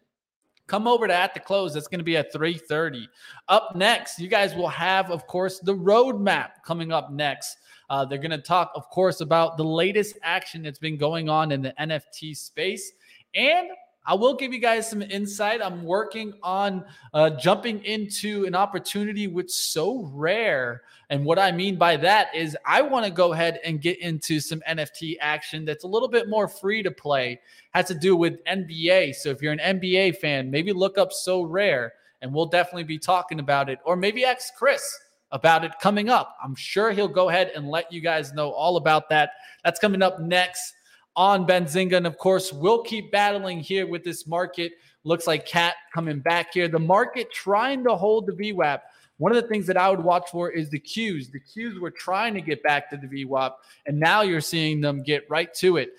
[0.66, 1.74] Come over to at the close.
[1.74, 3.06] That's going to be at 3:30.
[3.48, 7.58] Up next, you guys will have, of course, the roadmap coming up next.
[7.90, 11.52] Uh, they're going to talk, of course, about the latest action that's been going on
[11.52, 12.92] in the NFT space
[13.34, 13.68] and
[14.06, 15.62] I will give you guys some insight.
[15.62, 16.84] I'm working on
[17.14, 20.80] uh, jumping into an opportunity which Sorare.
[21.08, 24.40] And what I mean by that is I want to go ahead and get into
[24.40, 27.40] some NFT action that's a little bit more free to play.
[27.72, 29.14] Has to do with NBA.
[29.14, 31.90] So if you're an NBA fan, maybe look up Sorare
[32.20, 33.78] and we'll definitely be talking about it.
[33.86, 34.98] Or maybe ask Chris
[35.32, 36.36] about it coming up.
[36.42, 39.30] I'm sure he'll go ahead and let you guys know all about that.
[39.64, 40.74] That's coming up next
[41.16, 41.96] on Benzinga.
[41.96, 44.72] And of course, we'll keep battling here with this market.
[45.04, 46.68] Looks like Cat coming back here.
[46.68, 48.80] The market trying to hold the VWAP.
[49.18, 51.30] One of the things that I would watch for is the Qs.
[51.30, 53.52] The Qs were trying to get back to the VWAP,
[53.86, 55.90] and now you're seeing them get right to it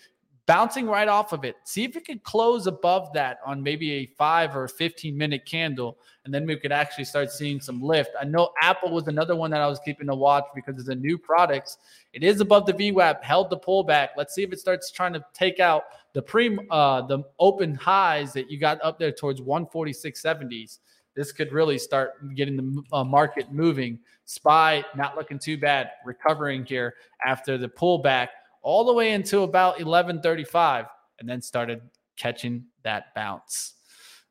[0.48, 1.56] bouncing right off of it.
[1.64, 5.98] See if it could close above that on maybe a five or 15 minute candle,
[6.24, 8.12] and then we could actually start seeing some lift.
[8.20, 10.96] I know Apple was another one that I was keeping a watch because it's a
[10.96, 11.78] new products.
[12.14, 14.10] It is above the VWAP, held the pullback.
[14.18, 15.84] Let's see if it starts trying to take out
[16.14, 20.80] the pre uh, the open highs that you got up there towards 146.70s.
[21.16, 24.00] This could really start getting the uh, market moving.
[24.26, 28.30] SPY not looking too bad, recovering here after the pullback
[28.66, 30.88] all the way into about 11:35
[31.20, 31.82] and then started
[32.18, 33.76] catching that bounce.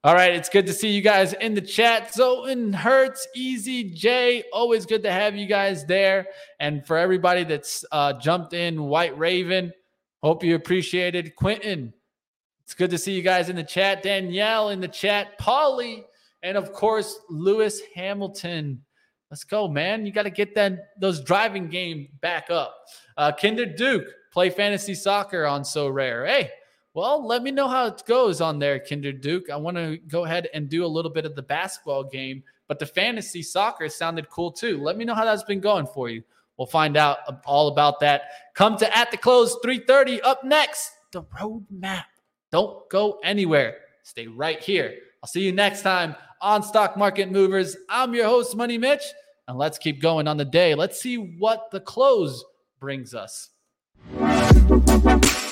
[0.02, 2.12] All right, it's good to see you guys in the chat.
[2.12, 6.26] Zoten, Hertz, Easy, Jay, always good to have you guys there.
[6.60, 9.72] And for everybody that's uh, jumped in, White Raven,
[10.22, 11.36] hope you appreciated.
[11.36, 11.94] Quentin,
[12.64, 14.02] it's good to see you guys in the chat.
[14.02, 16.04] Danielle in the chat, Polly,
[16.42, 18.82] and of course Lewis Hamilton.
[19.30, 20.04] Let's go, man!
[20.04, 22.76] You got to get that those driving game back up.
[23.16, 26.26] Uh, Kinder Duke, play fantasy soccer on Sorare.
[26.26, 26.50] Hey,
[26.92, 29.48] well, let me know how it goes on there, Kinder Duke.
[29.48, 32.80] I want to go ahead and do a little bit of the basketball game, but
[32.80, 34.82] the fantasy soccer sounded cool too.
[34.82, 36.24] Let me know how that's been going for you.
[36.56, 38.22] We'll find out all about that.
[38.54, 40.90] Come to at the close 3:30 up next.
[41.12, 42.04] The roadmap.
[42.50, 43.76] Don't go anywhere.
[44.02, 44.96] Stay right here.
[45.22, 47.76] I'll see you next time on Stock Market Movers.
[47.88, 49.04] I'm your host, Money Mitch,
[49.46, 50.74] and let's keep going on the day.
[50.74, 52.44] Let's see what the close
[52.80, 53.50] brings us.
[54.12, 55.43] Thank you.